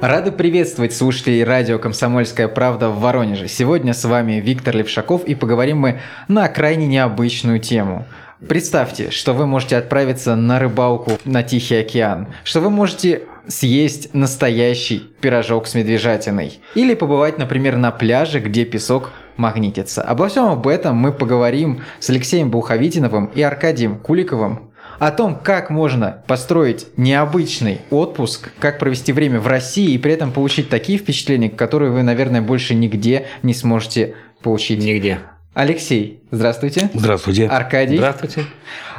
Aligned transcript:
Рады 0.00 0.30
приветствовать 0.30 0.94
слушателей 0.94 1.42
радио 1.42 1.80
«Комсомольская 1.80 2.46
правда» 2.46 2.88
в 2.88 3.00
Воронеже. 3.00 3.48
Сегодня 3.48 3.94
с 3.94 4.04
вами 4.04 4.34
Виктор 4.34 4.76
Левшаков 4.76 5.24
и 5.24 5.34
поговорим 5.34 5.78
мы 5.78 6.00
на 6.28 6.48
крайне 6.48 6.86
необычную 6.86 7.58
тему. 7.58 8.06
Представьте, 8.48 9.10
что 9.10 9.32
вы 9.32 9.48
можете 9.48 9.76
отправиться 9.76 10.36
на 10.36 10.60
рыбалку 10.60 11.18
на 11.24 11.42
Тихий 11.42 11.80
океан, 11.80 12.28
что 12.44 12.60
вы 12.60 12.70
можете 12.70 13.22
съесть 13.48 14.14
настоящий 14.14 15.02
пирожок 15.20 15.66
с 15.66 15.74
медвежатиной 15.74 16.60
или 16.76 16.94
побывать, 16.94 17.38
например, 17.38 17.76
на 17.76 17.90
пляже, 17.90 18.38
где 18.38 18.64
песок 18.64 19.10
магнитится. 19.36 20.02
Обо 20.02 20.28
всем 20.28 20.46
об 20.46 20.68
этом 20.68 20.96
мы 20.96 21.12
поговорим 21.12 21.82
с 21.98 22.08
Алексеем 22.08 22.50
Буховитиновым 22.52 23.26
и 23.34 23.42
Аркадием 23.42 23.98
Куликовым, 23.98 24.67
о 24.98 25.10
том, 25.10 25.38
как 25.42 25.70
можно 25.70 26.22
построить 26.26 26.86
необычный 26.96 27.80
отпуск, 27.90 28.50
как 28.58 28.78
провести 28.78 29.12
время 29.12 29.40
в 29.40 29.46
России 29.46 29.92
и 29.92 29.98
при 29.98 30.12
этом 30.12 30.32
получить 30.32 30.68
такие 30.68 30.98
впечатления, 30.98 31.50
которые 31.50 31.90
вы, 31.90 32.02
наверное, 32.02 32.42
больше 32.42 32.74
нигде 32.74 33.26
не 33.42 33.54
сможете 33.54 34.14
получить. 34.42 34.82
Нигде. 34.82 35.20
Алексей, 35.54 36.22
здравствуйте. 36.30 36.90
Здравствуйте. 36.94 37.46
Аркадий. 37.46 37.96
Здравствуйте. 37.96 38.44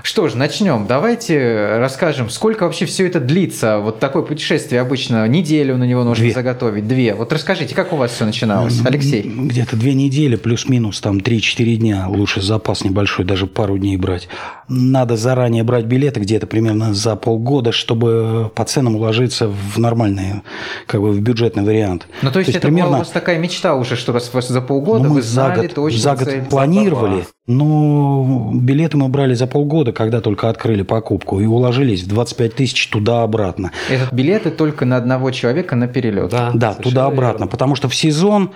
Что 0.01 0.27
ж, 0.29 0.33
начнем. 0.35 0.87
Давайте 0.87 1.77
расскажем, 1.77 2.29
сколько 2.29 2.63
вообще 2.63 2.85
все 2.85 3.05
это 3.05 3.19
длится. 3.19 3.79
Вот 3.79 3.99
такое 3.99 4.23
путешествие 4.23 4.79
обычно 4.81 5.27
неделю 5.27 5.77
на 5.77 5.83
него 5.83 6.03
нужно 6.03 6.23
Две. 6.23 6.33
заготовить. 6.33 6.87
Две. 6.87 7.13
Вот 7.13 7.33
расскажите, 7.33 7.75
как 7.75 7.91
у 7.91 7.97
вас 7.97 8.11
все 8.11 8.25
начиналось, 8.25 8.79
Алексей? 8.85 9.21
Где-то 9.23 9.75
две 9.75 9.93
недели, 9.93 10.37
плюс-минус, 10.37 11.01
там 11.01 11.17
3-4 11.17 11.75
дня. 11.75 12.05
Лучше 12.07 12.41
запас 12.41 12.83
небольшой, 12.83 13.25
даже 13.25 13.45
пару 13.45 13.77
дней 13.77 13.97
брать. 13.97 14.29
Надо 14.69 15.17
заранее 15.17 15.63
брать 15.63 15.85
билеты 15.85 16.19
где-то 16.21 16.47
примерно 16.47 16.93
за 16.93 17.15
полгода, 17.15 17.71
чтобы 17.71 18.51
по 18.55 18.63
ценам 18.63 18.95
уложиться 18.95 19.47
в 19.49 19.77
нормальный, 19.79 20.43
как 20.85 21.01
бы 21.01 21.11
в 21.11 21.19
бюджетный 21.19 21.63
вариант. 21.63 22.07
Ну, 22.21 22.31
то 22.31 22.39
есть, 22.39 22.55
это 22.55 22.69
была 22.69 22.87
у 22.87 22.91
вас 22.99 23.09
такая 23.09 23.37
мечта 23.39 23.75
уже, 23.75 23.95
что 23.95 24.13
раз 24.13 24.33
вас 24.33 24.47
за 24.47 24.61
полгода 24.61 25.03
Ну, 25.03 25.09
вы 25.09 25.15
мы 25.15 25.21
за 25.21 25.29
знали 25.29 25.61
год, 25.67 25.73
точно 25.73 25.99
за 25.99 26.15
год 26.15 26.23
цель. 26.25 26.41
планировали, 26.43 27.18
но 27.47 28.51
билеты 28.53 28.97
мы 28.97 29.09
брали 29.09 29.33
за 29.33 29.47
полгода, 29.47 29.91
когда 29.91 30.21
только 30.21 30.49
открыли 30.49 30.83
покупку, 30.83 31.39
и 31.39 31.45
уложились 31.45 32.03
в 32.03 32.07
25 32.07 32.55
тысяч 32.55 32.87
туда-обратно. 32.87 33.71
Этот 33.89 34.13
билеты 34.13 34.51
только 34.51 34.85
на 34.85 34.97
одного 34.97 35.31
человека 35.31 35.75
на 35.75 35.87
перелет. 35.87 36.31
Да, 36.31 36.51
Да, 36.53 36.73
туда-обратно, 36.73 37.47
потому 37.47 37.75
что 37.75 37.89
в 37.89 37.95
сезон 37.95 38.51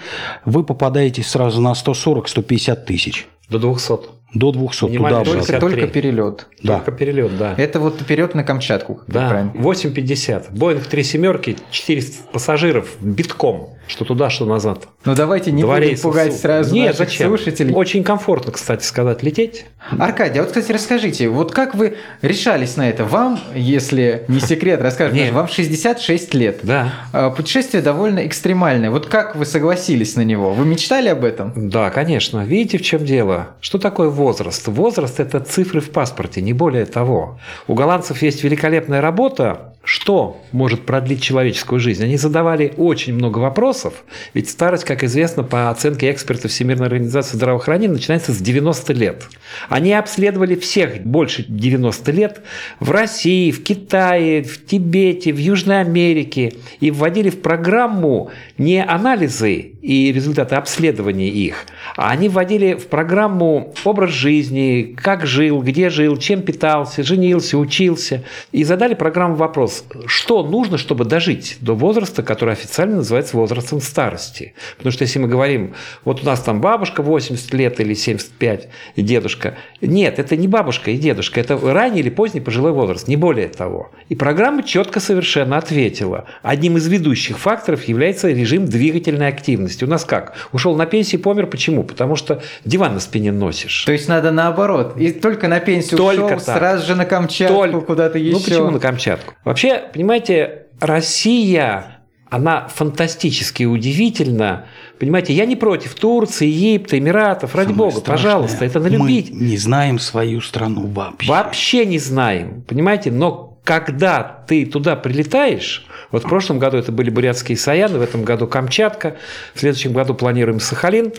вы 0.45 0.63
попадаете 0.63 1.23
сразу 1.23 1.61
на 1.61 1.73
140-150 1.73 2.85
тысяч. 2.85 3.27
До 3.49 3.59
200. 3.59 4.22
До 4.33 4.51
200 4.51 4.85
Минимально 4.85 5.19
туда-обратно. 5.19 5.59
Только, 5.59 5.59
53. 5.59 5.59
только 5.81 5.87
перелет. 5.93 6.47
Да. 6.63 6.75
Только 6.77 6.91
перелет, 6.91 7.37
да. 7.37 7.53
Это 7.57 7.79
вот 7.79 8.01
вперед 8.01 8.35
на 8.35 8.43
Камчатку, 8.43 9.01
Да, 9.07 9.29
правильно. 9.29 9.51
8,50. 9.55 10.45
Боинг 10.51 10.85
3 10.85 11.03
семерки, 11.03 11.57
400 11.71 12.31
пассажиров 12.31 12.87
битком. 13.01 13.69
Что 13.85 14.05
туда, 14.05 14.29
что 14.29 14.45
назад. 14.45 14.87
Ну 15.03 15.13
давайте 15.13 15.51
не 15.51 15.61
Два 15.61 15.75
будем 15.77 15.99
пугать 15.99 16.33
сразу 16.33 16.73
Нет, 16.73 16.93
наших 16.97 17.09
зачем? 17.09 17.27
слушателей. 17.27 17.73
Очень 17.73 18.03
комфортно, 18.05 18.53
кстати 18.53 18.85
сказать, 18.85 19.23
лететь. 19.23 19.65
Аркадий, 19.99 20.39
а 20.39 20.43
вот, 20.43 20.51
кстати, 20.51 20.71
расскажите, 20.71 21.27
вот 21.27 21.51
как 21.51 21.75
вы 21.75 21.97
решались 22.21 22.77
на 22.77 22.89
это? 22.89 23.03
Вам, 23.03 23.37
если 23.53 24.23
не 24.29 24.39
секрет, 24.39 24.81
расскажем, 24.81 25.33
вам 25.33 25.49
66 25.49 26.33
лет. 26.33 26.59
Да. 26.63 26.93
А, 27.11 27.29
Путешествие 27.29 27.83
довольно 27.83 28.25
экстремальное. 28.25 28.89
Вот 28.89 29.07
как 29.07 29.35
вы 29.35 29.45
согласились 29.45 30.15
на 30.15 30.21
него? 30.23 30.53
Вы 30.53 30.65
мечтали 30.65 31.09
об 31.09 31.25
этом? 31.25 31.51
Да, 31.69 31.89
конечно. 31.89 32.45
Видите, 32.45 32.77
в 32.77 32.83
чем 32.83 33.03
дело? 33.03 33.49
Что 33.59 33.79
такое 33.79 34.07
возраст? 34.23 34.67
Возраст– 34.67 35.19
это 35.25 35.41
цифры 35.41 35.81
в 35.81 35.89
паспорте, 35.89 36.41
не 36.41 36.53
более 36.53 36.85
того. 36.85 37.39
У 37.67 37.73
голландцев 37.73 38.21
есть 38.21 38.43
великолепная 38.43 39.01
работа, 39.01 39.75
что 39.83 40.41
может 40.53 40.85
продлить 40.85 41.21
человеческую 41.21 41.79
жизнь. 41.79 42.03
Они 42.03 42.15
задавали 42.15 42.73
очень 42.77 43.13
много 43.13 43.39
вопросов, 43.39 43.93
ведь 44.33 44.49
старость, 44.49 44.85
как 44.85 45.03
известно, 45.03 45.43
по 45.43 45.69
оценке 45.69 46.09
экспертов 46.09 46.51
Всемирной 46.51 46.87
организации 46.87 47.35
здравоохранения, 47.35 47.93
начинается 47.93 48.31
с 48.31 48.37
90 48.37 48.93
лет. 48.93 49.23
Они 49.67 49.93
обследовали 49.93 50.55
всех 50.55 51.03
больше 51.03 51.43
90 51.45 52.11
лет 52.13 52.41
в 52.79 52.91
России, 52.91 53.51
в 53.51 53.61
Китае, 53.63 54.43
в 54.43 54.65
Тибете, 54.65 55.33
в 55.33 55.37
Южной 55.37 55.81
Америке 55.81 56.53
и 56.79 56.89
вводили 56.89 57.29
в 57.29 57.41
программу 57.41 58.31
не 58.57 58.81
анализы 58.81 59.72
и 59.83 60.13
результаты 60.13 60.55
обследования 60.55 61.27
их, 61.27 61.65
а 61.97 62.09
они 62.09 62.29
вводили 62.29 62.75
в 62.75 62.87
программу 62.87 63.73
образ 63.83 64.11
жизни, 64.11 64.95
как 64.97 65.25
жил, 65.25 65.61
где 65.61 65.89
жил, 65.89 66.15
чем 66.15 66.41
питался, 66.41 67.03
женился, 67.03 67.57
учился. 67.57 68.23
И 68.53 68.63
задали 68.63 68.93
программу 68.93 69.35
вопрос, 69.35 69.83
что 70.05 70.41
нужно, 70.41 70.77
чтобы 70.77 71.03
дожить 71.03 71.57
до 71.59 71.75
возраста, 71.75 72.23
который 72.23 72.53
официально 72.53 72.97
называется 72.97 73.35
возрастом 73.35 73.81
старости. 73.81 74.53
Потому 74.77 74.93
что 74.93 75.03
если 75.03 75.19
мы 75.19 75.27
говорим, 75.27 75.73
вот 76.05 76.23
у 76.23 76.25
нас 76.25 76.39
там 76.39 76.61
бабушка 76.61 77.03
80 77.03 77.53
лет 77.53 77.81
или 77.81 77.93
75, 77.93 78.69
и 78.95 79.01
дедушка. 79.01 79.57
Нет, 79.81 80.17
это 80.17 80.37
не 80.37 80.47
бабушка 80.47 80.91
и 80.91 80.97
дедушка, 80.97 81.41
это 81.41 81.57
ранний 81.57 81.99
или 81.99 82.09
поздний 82.09 82.39
пожилой 82.39 82.71
возраст, 82.71 83.09
не 83.09 83.17
более 83.17 83.49
того. 83.49 83.91
И 84.07 84.15
программа 84.15 84.63
четко 84.63 85.01
совершенно 85.01 85.57
ответила. 85.57 86.23
Одним 86.41 86.77
из 86.77 86.87
ведущих 86.87 87.37
факторов 87.37 87.83
является 87.83 88.29
режим 88.29 88.65
двигательной 88.65 89.27
активности. 89.27 89.72
У 89.81 89.87
нас 89.87 90.05
как? 90.05 90.33
Ушел 90.51 90.75
на 90.75 90.85
пенсию, 90.85 91.21
помер. 91.21 91.47
Почему? 91.47 91.83
Потому 91.83 92.15
что 92.15 92.41
диван 92.65 92.93
на 92.93 92.99
спине 92.99 93.31
носишь. 93.31 93.85
То 93.85 93.91
есть 93.93 94.07
надо 94.07 94.31
наоборот. 94.31 94.95
И 94.97 95.11
только 95.11 95.47
на 95.47 95.59
пенсию 95.59 95.97
Только 95.97 96.25
ушел, 96.25 96.39
так. 96.39 96.57
сразу 96.57 96.85
же 96.85 96.95
на 96.95 97.05
Камчатку, 97.05 97.55
Только- 97.55 97.81
куда-то 97.81 98.17
еще. 98.19 98.33
Ну 98.37 98.39
почему 98.43 98.69
на 98.71 98.79
Камчатку? 98.79 99.33
Вообще, 99.45 99.81
понимаете, 99.93 100.67
Россия, 100.79 102.01
она 102.29 102.67
фантастически 102.67 103.63
удивительна. 103.63 104.65
Понимаете, 104.99 105.33
я 105.33 105.45
не 105.45 105.55
против 105.55 105.95
Турции, 105.95 106.47
Египта, 106.47 106.97
Эмиратов, 106.97 107.55
ради 107.55 107.67
Самое 107.69 107.77
бога, 107.77 107.99
страшное, 107.99 108.15
пожалуйста, 108.31 108.65
это 108.65 108.79
на 108.79 108.87
любить. 108.87 109.31
Мы 109.31 109.39
не 109.47 109.57
знаем 109.57 109.99
свою 109.99 110.41
страну 110.41 110.87
вообще. 110.87 111.29
Вообще 111.29 111.85
не 111.85 111.99
знаем, 111.99 112.63
понимаете, 112.67 113.11
но 113.11 113.52
когда 113.63 114.43
ты 114.47 114.65
туда 114.65 114.95
прилетаешь, 114.95 115.85
вот 116.11 116.25
в 116.25 116.29
прошлом 116.29 116.59
году 116.59 116.77
это 116.77 116.91
были 116.91 117.09
бурятские 117.09 117.57
Саяны, 117.57 117.97
в 117.97 118.01
этом 118.01 118.23
году 118.23 118.47
Камчатка, 118.47 119.15
в 119.53 119.59
следующем 119.59 119.93
году 119.93 120.13
планируем 120.13 120.59
Сахалин, 120.59 121.13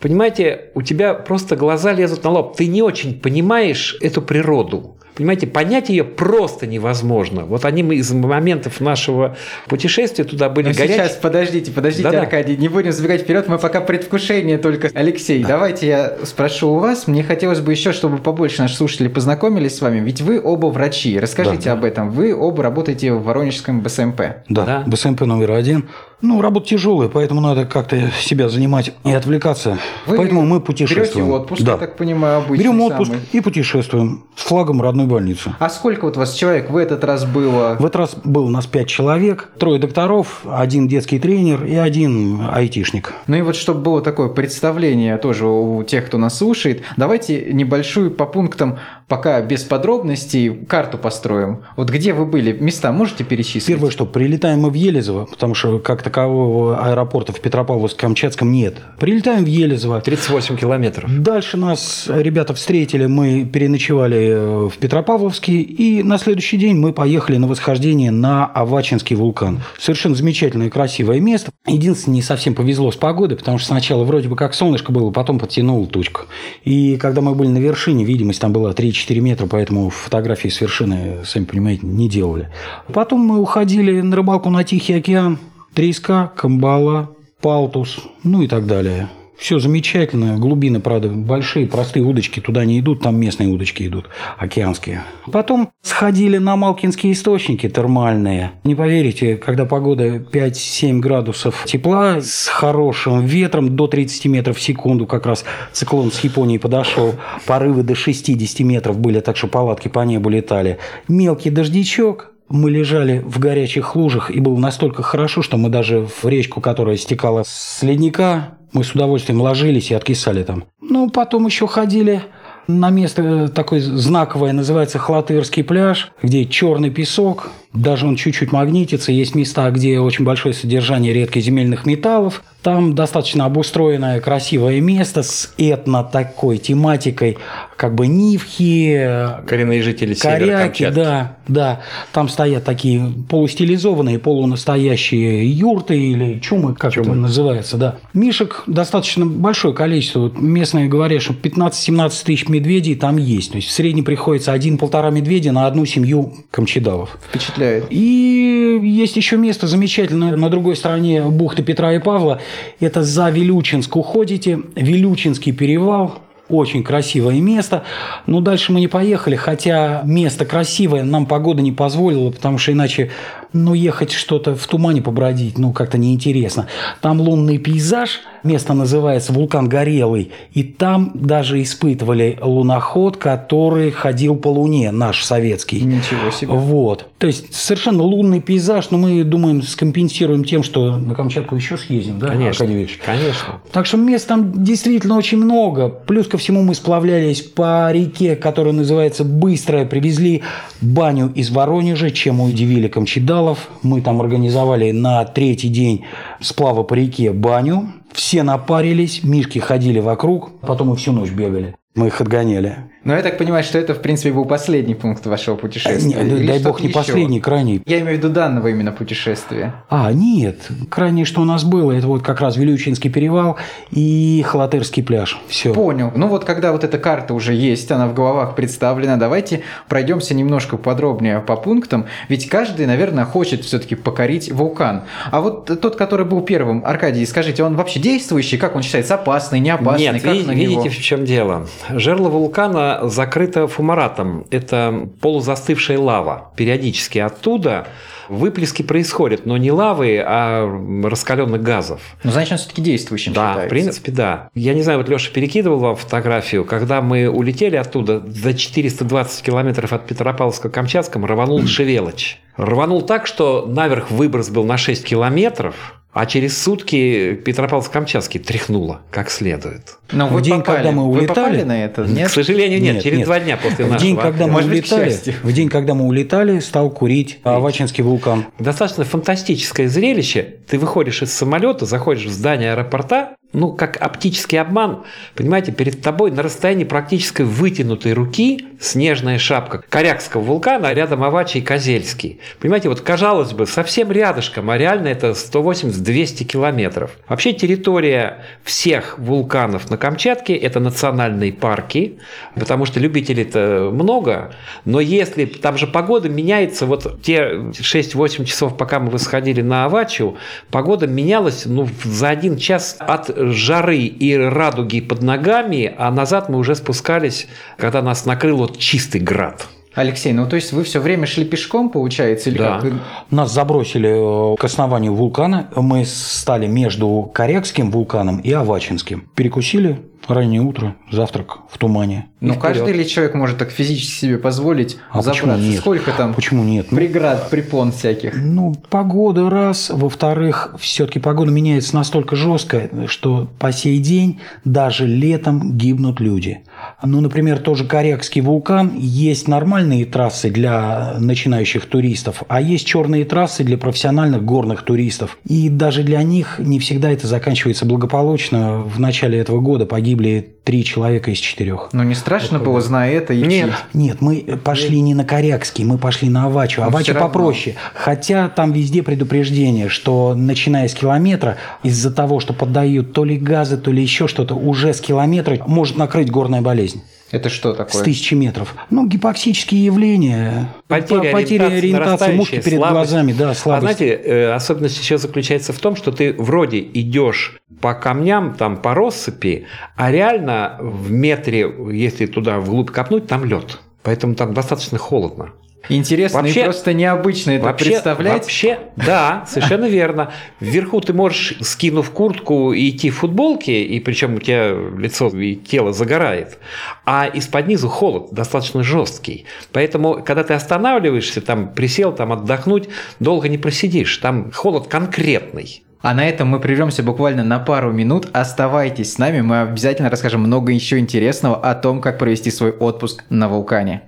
понимаете, 0.00 0.70
у 0.74 0.82
тебя 0.82 1.14
просто 1.14 1.56
глаза 1.56 1.92
лезут 1.92 2.24
на 2.24 2.30
лоб, 2.30 2.56
ты 2.56 2.66
не 2.66 2.82
очень 2.82 3.18
понимаешь 3.20 3.96
эту 4.00 4.22
природу. 4.22 4.92
Понимаете, 5.16 5.46
понять 5.46 5.88
ее 5.88 6.04
просто 6.04 6.66
невозможно. 6.66 7.46
Вот 7.46 7.64
одним 7.64 7.90
из 7.90 8.12
моментов 8.12 8.82
нашего 8.82 9.34
путешествия 9.66 10.24
туда 10.24 10.50
были 10.50 10.68
Ну, 10.68 10.74
горячие... 10.74 10.96
сейчас, 10.98 11.12
подождите, 11.16 11.72
подождите, 11.72 12.02
Да-да. 12.02 12.20
Аркадий, 12.20 12.54
не 12.58 12.68
будем 12.68 12.92
забегать 12.92 13.22
вперед, 13.22 13.48
мы 13.48 13.56
пока 13.56 13.80
предвкушение 13.80 14.58
только. 14.58 14.90
Алексей, 14.92 15.42
давайте 15.42 15.86
я 15.86 16.16
спрошу 16.24 16.72
у 16.72 16.78
вас. 16.80 17.06
Мне 17.06 17.22
хотелось 17.22 17.60
бы 17.60 17.72
еще, 17.72 17.92
чтобы 17.92 18.18
побольше 18.18 18.60
наши 18.60 18.76
слушатели 18.76 19.08
познакомились 19.08 19.78
с 19.78 19.80
вами, 19.80 20.00
ведь 20.00 20.20
вы 20.20 20.38
оба 20.38 20.66
врачи. 20.66 21.18
Расскажите 21.18 21.70
Да. 21.70 21.72
об 21.72 21.84
этом. 21.86 22.10
Вы 22.10 22.36
оба 22.36 22.62
работаете 22.62 23.14
в 23.14 23.22
Воронежском 23.22 23.80
БСМП. 23.80 24.20
Да, 24.50 24.66
Да. 24.66 24.84
БСМП 24.86 25.22
номер 25.22 25.52
один. 25.52 25.88
Ну, 26.22 26.40
работа 26.40 26.68
тяжелая, 26.68 27.10
поэтому 27.10 27.42
надо 27.42 27.66
как-то 27.66 28.10
себя 28.18 28.48
занимать 28.48 28.94
и 29.04 29.12
отвлекаться. 29.12 29.78
Вы 30.06 30.16
поэтому 30.16 30.42
мы 30.42 30.60
Берете 30.60 30.66
путешествуем. 30.66 31.30
отпуск, 31.30 31.62
да. 31.62 31.72
я 31.72 31.78
так 31.78 31.96
понимаю, 31.96 32.38
обычно. 32.38 32.62
Берем 32.62 32.80
отпуск 32.80 33.10
самый. 33.10 33.24
и 33.32 33.40
путешествуем 33.40 34.24
с 34.34 34.42
флагом 34.42 34.80
родной 34.80 35.04
больницы. 35.04 35.54
А 35.58 35.68
сколько 35.68 36.06
вот 36.06 36.16
вас 36.16 36.32
человек 36.32 36.70
в 36.70 36.76
этот 36.78 37.04
раз 37.04 37.26
было? 37.26 37.76
В 37.78 37.84
этот 37.84 37.96
раз 37.96 38.16
было 38.24 38.44
у 38.44 38.48
нас 38.48 38.66
пять 38.66 38.88
человек, 38.88 39.50
трое 39.58 39.78
докторов, 39.78 40.40
один 40.50 40.88
детский 40.88 41.18
тренер 41.18 41.64
и 41.64 41.74
один 41.74 42.48
айтишник. 42.50 43.12
Ну 43.26 43.36
и 43.36 43.42
вот 43.42 43.54
чтобы 43.54 43.80
было 43.80 44.00
такое 44.00 44.28
представление 44.28 45.18
тоже 45.18 45.46
у 45.46 45.82
тех, 45.82 46.06
кто 46.06 46.16
нас 46.16 46.38
слушает, 46.38 46.82
давайте 46.96 47.52
небольшую 47.52 48.10
по 48.10 48.24
пунктам, 48.24 48.78
пока 49.06 49.42
без 49.42 49.64
подробностей, 49.64 50.64
карту 50.64 50.96
построим. 50.96 51.62
Вот 51.76 51.90
где 51.90 52.14
вы 52.14 52.24
были, 52.24 52.52
места 52.52 52.90
можете 52.90 53.22
перечислить? 53.22 53.66
Первое, 53.66 53.90
что 53.90 54.06
прилетаем 54.06 54.60
мы 54.60 54.70
в 54.70 54.74
Елизово, 54.74 55.26
потому 55.26 55.54
что 55.54 55.78
как 55.78 56.05
такового 56.06 56.78
аэропорта 56.78 57.32
в 57.32 57.40
Петропавловск-Камчатском 57.40 58.44
нет. 58.44 58.76
Прилетаем 59.00 59.42
в 59.42 59.48
Елизово. 59.48 60.00
38 60.00 60.56
километров. 60.56 61.10
Дальше 61.20 61.56
нас 61.56 62.08
ребята 62.08 62.54
встретили, 62.54 63.06
мы 63.06 63.44
переночевали 63.44 64.28
э, 64.28 64.68
в 64.68 64.78
Петропавловске, 64.78 65.54
и 65.54 66.04
на 66.04 66.18
следующий 66.18 66.58
день 66.58 66.76
мы 66.76 66.92
поехали 66.92 67.38
на 67.38 67.48
восхождение 67.48 68.12
на 68.12 68.46
Авачинский 68.46 69.16
вулкан. 69.16 69.62
Совершенно 69.80 70.14
замечательное, 70.14 70.70
красивое 70.70 71.18
место. 71.18 71.50
Единственное, 71.66 72.16
не 72.16 72.22
совсем 72.22 72.54
повезло 72.54 72.92
с 72.92 72.96
погодой, 72.96 73.36
потому 73.36 73.58
что 73.58 73.66
сначала 73.66 74.04
вроде 74.04 74.28
бы 74.28 74.36
как 74.36 74.54
солнышко 74.54 74.92
было, 74.92 75.10
потом 75.10 75.40
подтянуло 75.40 75.88
тучку. 75.88 76.22
И 76.64 76.96
когда 76.98 77.20
мы 77.20 77.34
были 77.34 77.48
на 77.48 77.58
вершине, 77.58 78.04
видимость 78.04 78.40
там 78.40 78.52
была 78.52 78.70
3-4 78.70 79.18
метра, 79.18 79.46
поэтому 79.46 79.90
фотографии 79.90 80.48
с 80.48 80.60
вершины, 80.60 81.24
сами 81.24 81.46
понимаете, 81.46 81.84
не 81.84 82.08
делали. 82.08 82.48
Потом 82.92 83.22
мы 83.22 83.40
уходили 83.40 84.00
на 84.02 84.14
рыбалку 84.14 84.50
на 84.50 84.62
Тихий 84.62 84.94
океан, 84.94 85.40
Треска, 85.76 86.32
Камбала, 86.34 87.10
Палтус, 87.42 87.98
ну 88.24 88.40
и 88.40 88.48
так 88.48 88.66
далее. 88.66 89.10
Все 89.36 89.58
замечательно. 89.58 90.38
Глубины, 90.38 90.80
правда, 90.80 91.10
большие, 91.10 91.66
простые 91.66 92.02
удочки 92.02 92.40
туда 92.40 92.64
не 92.64 92.80
идут, 92.80 93.02
там 93.02 93.20
местные 93.20 93.50
удочки 93.50 93.86
идут, 93.86 94.06
океанские. 94.38 95.02
Потом 95.30 95.68
сходили 95.82 96.38
на 96.38 96.56
Малкинские 96.56 97.12
источники 97.12 97.68
термальные. 97.68 98.52
Не 98.64 98.74
поверите, 98.74 99.36
когда 99.36 99.66
погода 99.66 100.16
5-7 100.16 101.00
градусов 101.00 101.64
тепла 101.66 102.22
с 102.22 102.46
хорошим 102.48 103.26
ветром 103.26 103.76
до 103.76 103.86
30 103.86 104.24
метров 104.28 104.56
в 104.56 104.62
секунду, 104.62 105.04
как 105.06 105.26
раз 105.26 105.44
циклон 105.72 106.10
с 106.10 106.20
Японии 106.20 106.56
подошел, 106.56 107.16
порывы 107.44 107.82
до 107.82 107.94
60 107.94 108.60
метров 108.60 108.98
были, 108.98 109.20
так 109.20 109.36
что 109.36 109.46
палатки 109.46 109.88
по 109.88 110.00
небу 110.06 110.30
летали. 110.30 110.78
Мелкий 111.06 111.50
дождичок, 111.50 112.32
мы 112.48 112.70
лежали 112.70 113.22
в 113.24 113.38
горячих 113.38 113.96
лужах, 113.96 114.30
и 114.30 114.40
было 114.40 114.56
настолько 114.56 115.02
хорошо, 115.02 115.42
что 115.42 115.56
мы 115.56 115.68
даже 115.68 116.06
в 116.06 116.24
речку, 116.26 116.60
которая 116.60 116.96
стекала 116.96 117.42
с 117.46 117.82
ледника, 117.82 118.56
мы 118.72 118.84
с 118.84 118.92
удовольствием 118.92 119.40
ложились 119.40 119.90
и 119.90 119.94
откисали 119.94 120.42
там. 120.42 120.64
Ну, 120.80 121.10
потом 121.10 121.46
еще 121.46 121.66
ходили 121.66 122.22
на 122.68 122.90
место 122.90 123.48
такое 123.48 123.80
знаковое, 123.80 124.52
называется 124.52 124.98
Хлатырский 124.98 125.64
пляж, 125.64 126.10
где 126.22 126.44
черный 126.44 126.90
песок, 126.90 127.50
даже 127.72 128.06
он 128.06 128.16
чуть-чуть 128.16 128.52
магнитится. 128.52 129.12
Есть 129.12 129.34
места, 129.34 129.70
где 129.70 130.00
очень 130.00 130.24
большое 130.24 130.54
содержание 130.54 131.12
редкоземельных 131.12 131.86
металлов. 131.86 132.42
Там 132.66 132.96
достаточно 132.96 133.44
обустроенное 133.44 134.20
красивое 134.20 134.80
место 134.80 135.22
с 135.22 135.54
этно 135.56 136.02
такой 136.02 136.58
тематикой, 136.58 137.38
как 137.76 137.94
бы 137.94 138.08
нивхи, 138.08 139.08
Коренные 139.46 139.82
жители 139.82 140.14
севера 140.14 140.56
коряки, 140.56 140.82
Камчатки. 140.82 140.90
да, 140.90 141.36
да. 141.46 141.80
Там 142.12 142.28
стоят 142.28 142.64
такие 142.64 143.12
полустилизованные, 143.28 144.18
полунастоящие 144.18 145.48
юрты 145.48 145.96
или 145.96 146.40
чумы, 146.40 146.74
как 146.74 146.96
это 146.96 147.12
называется, 147.12 147.76
да. 147.76 147.98
Мишек 148.14 148.64
достаточно 148.66 149.26
большое 149.26 149.72
количество. 149.72 150.22
Вот 150.22 150.40
местные 150.40 150.88
говорят, 150.88 151.22
что 151.22 151.34
15-17 151.34 152.24
тысяч 152.24 152.48
медведей 152.48 152.96
там 152.96 153.16
есть. 153.16 153.52
То 153.52 153.58
есть 153.58 153.68
в 153.68 153.70
среднем 153.70 154.02
приходится 154.02 154.50
один-полтора 154.50 155.10
медведя 155.10 155.52
на 155.52 155.68
одну 155.68 155.86
семью 155.86 156.34
камчедалов. 156.50 157.16
Впечатляет. 157.28 157.86
И 157.90 158.65
есть 158.82 159.16
еще 159.16 159.36
место 159.36 159.66
замечательное 159.66 160.36
на 160.36 160.48
другой 160.48 160.76
стороне 160.76 161.22
бухты 161.22 161.62
Петра 161.62 161.94
и 161.94 161.98
Павла. 161.98 162.40
Это 162.80 163.02
за 163.02 163.30
Вилючинск 163.30 163.96
уходите. 163.96 164.60
Вилючинский 164.74 165.52
перевал. 165.52 166.25
Очень 166.48 166.84
красивое 166.84 167.40
место. 167.40 167.82
Но 168.26 168.40
дальше 168.40 168.72
мы 168.72 168.80
не 168.80 168.88
поехали, 168.88 169.34
хотя 169.34 170.02
место 170.04 170.44
красивое, 170.44 171.02
нам 171.02 171.26
погода 171.26 171.60
не 171.60 171.72
позволила, 171.72 172.30
потому 172.30 172.58
что 172.58 172.72
иначе, 172.72 173.10
ну, 173.52 173.74
ехать 173.74 174.12
что-то 174.12 174.54
в 174.54 174.66
тумане 174.66 175.02
побродить, 175.02 175.58
ну, 175.58 175.72
как-то 175.72 175.98
неинтересно. 175.98 176.68
Там 177.00 177.20
лунный 177.20 177.58
пейзаж, 177.58 178.20
место 178.44 178.74
называется 178.74 179.32
Вулкан 179.32 179.68
Горелый, 179.68 180.30
и 180.52 180.62
там 180.62 181.10
даже 181.14 181.60
испытывали 181.60 182.38
луноход, 182.40 183.16
который 183.16 183.90
ходил 183.90 184.36
по 184.36 184.48
Луне, 184.48 184.92
наш 184.92 185.24
советский. 185.24 185.80
Ничего 185.80 186.30
себе. 186.30 186.52
Вот. 186.52 187.08
То 187.18 187.26
есть 187.26 187.52
совершенно 187.54 188.02
лунный 188.02 188.40
пейзаж, 188.40 188.90
но 188.90 188.98
мы 188.98 189.24
думаем, 189.24 189.62
скомпенсируем 189.62 190.44
тем, 190.44 190.62
что 190.62 190.96
на 190.96 191.14
Камчатку 191.14 191.56
еще 191.56 191.76
съездим, 191.76 192.18
да, 192.18 192.28
Конечно, 192.28 192.66
конечно. 193.04 193.60
Так 193.72 193.86
что 193.86 193.96
мест 193.96 194.28
там 194.28 194.62
действительно 194.64 195.16
очень 195.16 195.38
много. 195.38 195.88
Плюс 195.88 196.26
ко 196.36 196.38
всему 196.38 196.62
мы 196.62 196.74
сплавлялись 196.74 197.40
по 197.40 197.90
реке, 197.90 198.36
которая 198.36 198.74
называется 198.74 199.24
Быстрая. 199.24 199.86
Привезли 199.86 200.42
баню 200.82 201.32
из 201.34 201.50
Воронежа, 201.50 202.10
чем 202.10 202.42
удивили 202.42 202.88
камчедалов. 202.88 203.70
Мы 203.82 204.02
там 204.02 204.20
организовали 204.20 204.90
на 204.90 205.24
третий 205.24 205.68
день 205.68 206.04
сплава 206.42 206.82
по 206.82 206.92
реке 206.92 207.32
баню. 207.32 207.90
Все 208.12 208.42
напарились, 208.42 209.24
мишки 209.24 209.60
ходили 209.60 209.98
вокруг, 209.98 210.60
потом 210.60 210.88
мы 210.88 210.96
всю 210.96 211.12
ночь 211.12 211.30
бегали. 211.30 211.74
Мы 211.96 212.08
их 212.08 212.20
отгоняли. 212.20 212.76
Но 213.04 213.14
я 213.16 213.22
так 213.22 213.38
понимаю, 213.38 213.64
что 213.64 213.78
это, 213.78 213.94
в 213.94 214.02
принципе, 214.02 214.32
был 214.32 214.44
последний 214.44 214.94
пункт 214.94 215.24
вашего 215.26 215.54
путешествия. 215.56 216.22
Не, 216.24 216.36
Или 216.36 216.46
дай 216.46 216.58
бог 216.58 216.80
не 216.80 216.88
еще? 216.88 216.94
последний, 216.94 217.40
крайний. 217.40 217.80
Я 217.86 218.00
имею 218.00 218.16
в 218.16 218.18
виду 218.18 218.28
данного 218.28 218.68
именно 218.68 218.92
путешествия. 218.92 219.72
А, 219.88 220.12
нет. 220.12 220.58
Крайнее, 220.90 221.24
что 221.24 221.40
у 221.40 221.44
нас 221.44 221.64
было, 221.64 221.92
это 221.92 222.06
вот 222.06 222.22
как 222.22 222.40
раз 222.40 222.56
Вилючинский 222.56 223.08
перевал 223.10 223.56
и 223.92 224.44
Халатырский 224.46 225.02
пляж. 225.04 225.40
Все. 225.48 225.72
Понял. 225.72 226.12
Ну 226.14 226.26
вот 226.26 226.44
когда 226.44 226.72
вот 226.72 226.84
эта 226.84 226.98
карта 226.98 227.32
уже 227.32 227.54
есть, 227.54 227.90
она 227.92 228.08
в 228.08 228.14
головах 228.14 228.56
представлена, 228.56 229.16
давайте 229.16 229.62
пройдемся 229.88 230.34
немножко 230.34 230.76
подробнее 230.76 231.38
по 231.40 231.56
пунктам. 231.56 232.06
Ведь 232.28 232.48
каждый, 232.50 232.86
наверное, 232.86 233.24
хочет 233.24 233.64
все-таки 233.64 233.94
покорить 233.94 234.52
вулкан. 234.52 235.04
А 235.30 235.40
вот 235.40 235.80
тот, 235.80 235.96
который 235.96 236.26
был 236.26 236.42
первым, 236.42 236.82
Аркадий, 236.84 237.24
скажите, 237.24 237.62
он 237.62 237.76
вообще 237.76 238.00
действующий? 238.00 238.58
Как 238.58 238.76
он 238.76 238.82
считается? 238.82 239.14
Опасный, 239.14 239.60
неопасный? 239.60 240.12
Нет, 240.12 240.22
как 240.22 240.34
ви- 240.34 240.42
на 240.44 240.50
видите, 240.52 240.74
него? 240.74 240.90
в 240.90 240.96
чем 240.98 241.24
дело. 241.24 241.66
Жерло 241.90 242.28
вулкана 242.28 243.00
закрыто 243.08 243.66
фумаратом. 243.68 244.46
Это 244.50 245.08
полузастывшая 245.20 245.98
лава. 245.98 246.52
Периодически 246.56 247.18
оттуда 247.18 247.86
выплески 248.28 248.82
происходят, 248.82 249.46
но 249.46 249.56
не 249.56 249.70
лавы, 249.70 250.20
а 250.24 250.66
раскаленных 251.04 251.62
газов. 251.62 252.00
Ну, 252.24 252.32
значит, 252.32 252.52
он 252.52 252.58
все-таки 252.58 252.82
действующим 252.82 253.32
Да, 253.32 253.50
считается. 253.50 253.66
в 253.66 253.70
принципе, 253.70 254.12
да. 254.12 254.48
Я 254.54 254.74
не 254.74 254.82
знаю, 254.82 254.98
вот 254.98 255.08
Леша 255.08 255.30
перекидывал 255.32 255.78
вам 255.78 255.96
фотографию, 255.96 256.64
когда 256.64 257.00
мы 257.02 257.28
улетели 257.28 257.76
оттуда 257.76 258.20
за 258.26 258.54
420 258.54 259.44
километров 259.44 259.92
от 259.92 260.10
Петропавловска-Камчатском, 260.10 261.24
рванул 261.24 261.62
Шевелыч. 261.66 262.40
Рванул 262.56 263.02
так, 263.02 263.26
что 263.26 263.66
наверх 263.68 264.10
выброс 264.10 264.48
был 264.48 264.64
на 264.64 264.76
6 264.78 265.04
километров, 265.04 265.95
а 266.18 266.24
через 266.24 266.56
сутки 266.62 267.34
Петропавловск-Камчатский 267.44 268.40
тряхнуло 268.40 269.02
как 269.10 269.30
следует. 269.30 269.98
Но 270.12 270.28
В 270.28 270.32
вы 270.32 270.40
день, 270.40 270.60
попали. 270.60 270.76
когда 270.76 270.92
мы 270.92 271.04
Вы 271.12 271.18
улетали- 271.18 271.26
попали 271.28 271.62
на 271.64 271.84
это? 271.84 272.04
Нет? 272.04 272.28
К 272.28 272.32
сожалению, 272.32 272.80
нет, 272.80 272.94
Нет, 272.94 273.02
через 273.04 273.18
нет. 273.18 273.26
два 273.26 273.38
дня 273.40 273.58
после 273.58 273.84
В 273.84 273.90
нашего 273.90 274.00
день, 274.06 274.16
когда 274.16 274.46
мы 274.46 274.64
улетали, 274.64 275.14
в 275.42 275.52
день, 275.52 275.68
когда 275.68 275.94
мы 275.94 276.06
улетали, 276.06 276.58
стал 276.60 276.88
курить 276.88 277.40
Авачинский 277.44 278.02
вулкан. 278.02 278.46
Достаточно 278.58 279.04
фантастическое 279.04 279.88
зрелище. 279.88 280.54
Ты 280.66 280.78
выходишь 280.78 281.20
из 281.20 281.32
самолета, 281.34 281.84
заходишь 281.84 282.24
в 282.24 282.30
здание 282.32 282.72
аэропорта, 282.72 283.36
ну, 283.52 283.72
как 283.72 283.96
оптический 284.00 284.58
обман. 284.58 285.04
Понимаете, 285.34 285.72
перед 285.72 286.00
тобой 286.00 286.30
на 286.30 286.42
расстоянии 286.42 286.84
практически 286.84 287.42
вытянутой 287.42 288.14
руки 288.14 288.64
снежная 288.80 289.38
шапка 289.38 289.82
Корякского 289.88 290.42
вулкана, 290.42 290.88
а 290.88 290.94
рядом 290.94 291.24
Авачи 291.24 291.58
и 291.58 291.62
Козельский. 291.62 292.40
Понимаете, 292.60 292.88
вот 292.88 293.00
казалось 293.00 293.52
бы, 293.52 293.66
совсем 293.66 294.12
рядышком, 294.12 294.70
а 294.70 294.78
реально 294.78 295.08
это 295.08 295.30
180-200 295.30 296.44
километров. 296.44 297.12
Вообще 297.28 297.52
территория 297.52 298.44
всех 298.62 299.18
вулканов 299.18 299.90
на 299.90 299.96
Камчатке– 299.96 300.54
это 300.56 300.80
национальные 300.80 301.52
парки, 301.52 302.18
потому 302.54 302.84
что 302.84 303.00
любителей-то 303.00 303.90
много, 303.92 304.52
но 304.84 305.00
если 305.00 305.46
там 305.46 305.78
же 305.78 305.86
погода 305.86 306.28
меняется, 306.28 306.86
вот 306.86 307.22
те 307.22 307.54
6-8 307.70 308.44
часов, 308.44 308.76
пока 308.76 309.00
мы 309.00 309.10
восходили 309.10 309.62
на 309.62 309.84
Авачу, 309.84 310.36
погода 310.70 311.06
менялась 311.06 311.64
ну, 311.66 311.88
за 312.04 312.28
один 312.28 312.56
час 312.56 312.96
от 312.98 313.30
жары 313.36 313.98
и 313.98 314.36
радуги 314.36 315.00
под 315.00 315.22
ногами, 315.22 315.94
а 315.96 316.10
назад 316.10 316.48
мы 316.48 316.58
уже 316.58 316.74
спускались, 316.74 317.48
когда 317.76 318.02
нас 318.02 318.26
накрыл 318.26 318.65
вот 318.66 318.78
чистый 318.78 319.20
град. 319.20 319.66
Алексей, 319.94 320.32
ну 320.34 320.46
то 320.46 320.56
есть 320.56 320.72
вы 320.72 320.84
все 320.84 321.00
время 321.00 321.26
шли 321.26 321.44
пешком, 321.46 321.88
получается, 321.88 322.50
или 322.50 322.58
Да. 322.58 322.80
как? 322.80 322.92
Нас 323.30 323.50
забросили 323.52 324.52
э, 324.52 324.56
к 324.56 324.64
основанию 324.64 325.14
вулкана. 325.14 325.70
Мы 325.74 326.04
стали 326.04 326.66
между 326.66 327.30
Корякским 327.32 327.90
вулканом 327.90 328.38
и 328.40 328.52
Авачинским. 328.52 329.26
Перекусили 329.34 330.02
раннее 330.28 330.60
утро, 330.60 330.96
завтрак 331.10 331.58
в 331.70 331.78
тумане. 331.78 332.26
Ну, 332.40 332.54
каждый 332.54 332.92
ли 332.92 333.06
человек 333.06 333.34
может 333.34 333.58
так 333.58 333.70
физически 333.70 334.12
себе 334.12 334.38
позволить 334.38 334.98
А 335.10 335.22
почему 335.22 335.52
забраться? 335.52 335.64
нет? 335.64 335.80
Сколько 335.80 336.12
там 336.12 336.34
Почему 336.34 336.64
нет? 336.64 336.88
Ну, 336.90 336.98
преград, 336.98 337.48
препон 337.50 337.92
всяких? 337.92 338.34
Ну, 338.36 338.74
погода 338.90 339.48
раз. 339.48 339.90
Во-вторых, 339.90 340.74
все-таки 340.78 341.18
погода 341.18 341.50
меняется 341.50 341.94
настолько 341.94 342.36
жестко, 342.36 342.90
что 343.06 343.48
по 343.58 343.72
сей 343.72 343.98
день 343.98 344.40
даже 344.64 345.06
летом 345.06 345.76
гибнут 345.76 346.20
люди. 346.20 346.60
Ну, 347.02 347.20
например, 347.20 347.58
тоже 347.58 347.84
Корякский 347.84 348.42
вулкан. 348.42 348.92
Есть 348.96 349.48
нормальные 349.48 350.04
трассы 350.04 350.50
для 350.50 351.16
начинающих 351.18 351.86
туристов, 351.86 352.42
а 352.48 352.60
есть 352.60 352.86
черные 352.86 353.24
трассы 353.24 353.64
для 353.64 353.78
профессиональных 353.78 354.44
горных 354.44 354.82
туристов. 354.82 355.38
И 355.44 355.68
даже 355.68 356.02
для 356.02 356.22
них 356.22 356.58
не 356.58 356.78
всегда 356.78 357.10
это 357.10 357.26
заканчивается 357.26 357.86
благополучно. 357.86 358.82
В 358.82 359.00
начале 359.00 359.38
этого 359.38 359.60
года 359.60 359.86
погибли 360.06 360.54
три 360.62 360.84
человека 360.84 361.32
из 361.32 361.38
четырех. 361.38 361.88
Ну, 361.92 362.04
не 362.04 362.14
страшно 362.14 362.60
было, 362.60 362.80
зная 362.80 363.10
это, 363.10 363.36
идти? 363.36 363.48
Нет. 363.48 363.70
Нет, 363.92 364.20
мы 364.20 364.56
пошли 364.62 365.00
не 365.00 365.14
на 365.14 365.24
Корякский, 365.24 365.84
мы 365.84 365.98
пошли 365.98 366.28
на 366.28 366.44
Авачу. 366.44 366.80
Но 366.80 366.86
Авача 366.86 367.12
равно. 367.12 367.28
попроще. 367.28 367.74
Хотя 367.92 368.48
там 368.48 368.70
везде 368.70 369.02
предупреждение, 369.02 369.88
что 369.88 370.34
начиная 370.36 370.86
с 370.86 370.94
километра, 370.94 371.56
из-за 371.82 372.12
того, 372.12 372.38
что 372.38 372.52
поддают 372.52 373.14
то 373.14 373.24
ли 373.24 373.36
газы, 373.36 373.78
то 373.78 373.90
ли 373.90 374.00
еще 374.00 374.28
что-то, 374.28 374.54
уже 374.54 374.94
с 374.94 375.00
километра 375.00 375.58
может 375.66 375.96
накрыть 375.96 376.30
горная 376.30 376.62
болезнь. 376.62 377.02
Это 377.32 377.48
что 377.48 377.74
с 377.74 377.76
такое? 377.76 378.04
тысячи 378.04 378.34
метров. 378.34 378.74
Ну, 378.90 379.06
гипоксические 379.06 379.84
явления. 379.84 380.68
Потеря, 380.86 381.32
По- 381.32 381.38
потеря 381.38 381.64
ориентации, 381.66 381.78
ориентации, 381.78 382.32
мушки 382.34 382.54
нарастающая 382.54 382.62
перед 382.62 382.78
слабость. 382.78 383.10
глазами, 383.10 383.32
да, 383.32 383.50
А 383.50 383.54
слабость. 383.54 383.98
знаете, 383.98 384.14
э, 384.24 384.52
особенность 384.52 384.98
еще 385.00 385.18
заключается 385.18 385.72
в 385.72 385.78
том, 385.78 385.96
что 385.96 386.12
ты 386.12 386.32
вроде 386.38 386.78
идешь 386.80 387.58
по 387.80 387.94
камням, 387.94 388.54
там 388.54 388.76
по 388.76 388.94
россыпи, 388.94 389.66
а 389.96 390.10
реально 390.12 390.76
в 390.80 391.10
метре, 391.10 391.68
если 391.92 392.26
туда 392.26 392.60
вглубь 392.60 392.90
копнуть, 392.90 393.26
там 393.26 393.44
лед. 393.44 393.80
Поэтому 394.02 394.34
там 394.36 394.54
достаточно 394.54 394.98
холодно. 394.98 395.50
Интересно 395.88 396.42
Вообще- 396.42 396.60
и 396.60 396.64
просто 396.64 396.92
необычно 396.94 397.52
это 397.52 397.72
представлять. 397.72 398.42
Вообще, 398.42 398.78
да, 398.96 399.44
совершенно 399.46 399.86
верно. 399.86 400.32
Вверху 400.60 401.00
ты 401.00 401.12
можешь, 401.12 401.54
скинув 401.60 402.10
куртку, 402.10 402.74
идти 402.74 403.10
в 403.10 403.18
футболке, 403.18 403.82
и 403.82 404.00
причем 404.00 404.34
у 404.34 404.38
тебя 404.40 404.70
лицо 404.70 405.28
и 405.28 405.54
тело 405.54 405.92
загорает, 405.92 406.58
а 407.04 407.26
из-под 407.26 407.68
низу 407.68 407.88
холод 407.88 408.28
достаточно 408.32 408.82
жесткий. 408.82 409.46
Поэтому, 409.72 410.22
когда 410.24 410.42
ты 410.42 410.54
останавливаешься, 410.54 411.40
там 411.40 411.72
присел, 411.72 412.12
там 412.12 412.32
отдохнуть, 412.32 412.88
долго 413.20 413.48
не 413.48 413.58
просидишь. 413.58 414.16
Там 414.18 414.50
холод 414.52 414.88
конкретный. 414.88 415.82
А 416.02 416.14
на 416.14 416.28
этом 416.28 416.48
мы 416.48 416.60
прервемся 416.60 417.02
буквально 417.02 417.42
на 417.42 417.58
пару 417.58 417.92
минут. 417.92 418.28
Оставайтесь 418.32 419.14
с 419.14 419.18
нами, 419.18 419.40
мы 419.40 419.62
обязательно 419.62 420.10
расскажем 420.10 420.42
много 420.42 420.72
еще 420.72 420.98
интересного 420.98 421.56
о 421.56 421.74
том, 421.74 422.00
как 422.00 422.18
провести 422.18 422.50
свой 422.50 422.70
отпуск 422.70 423.24
на 423.28 423.48
вулкане. 423.48 424.02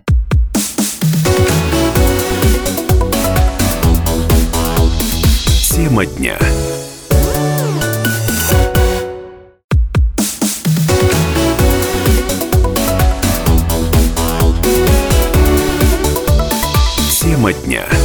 Тема 5.78 6.04
дня. 6.06 6.36
Тема 17.20 17.52
дня. 17.52 17.97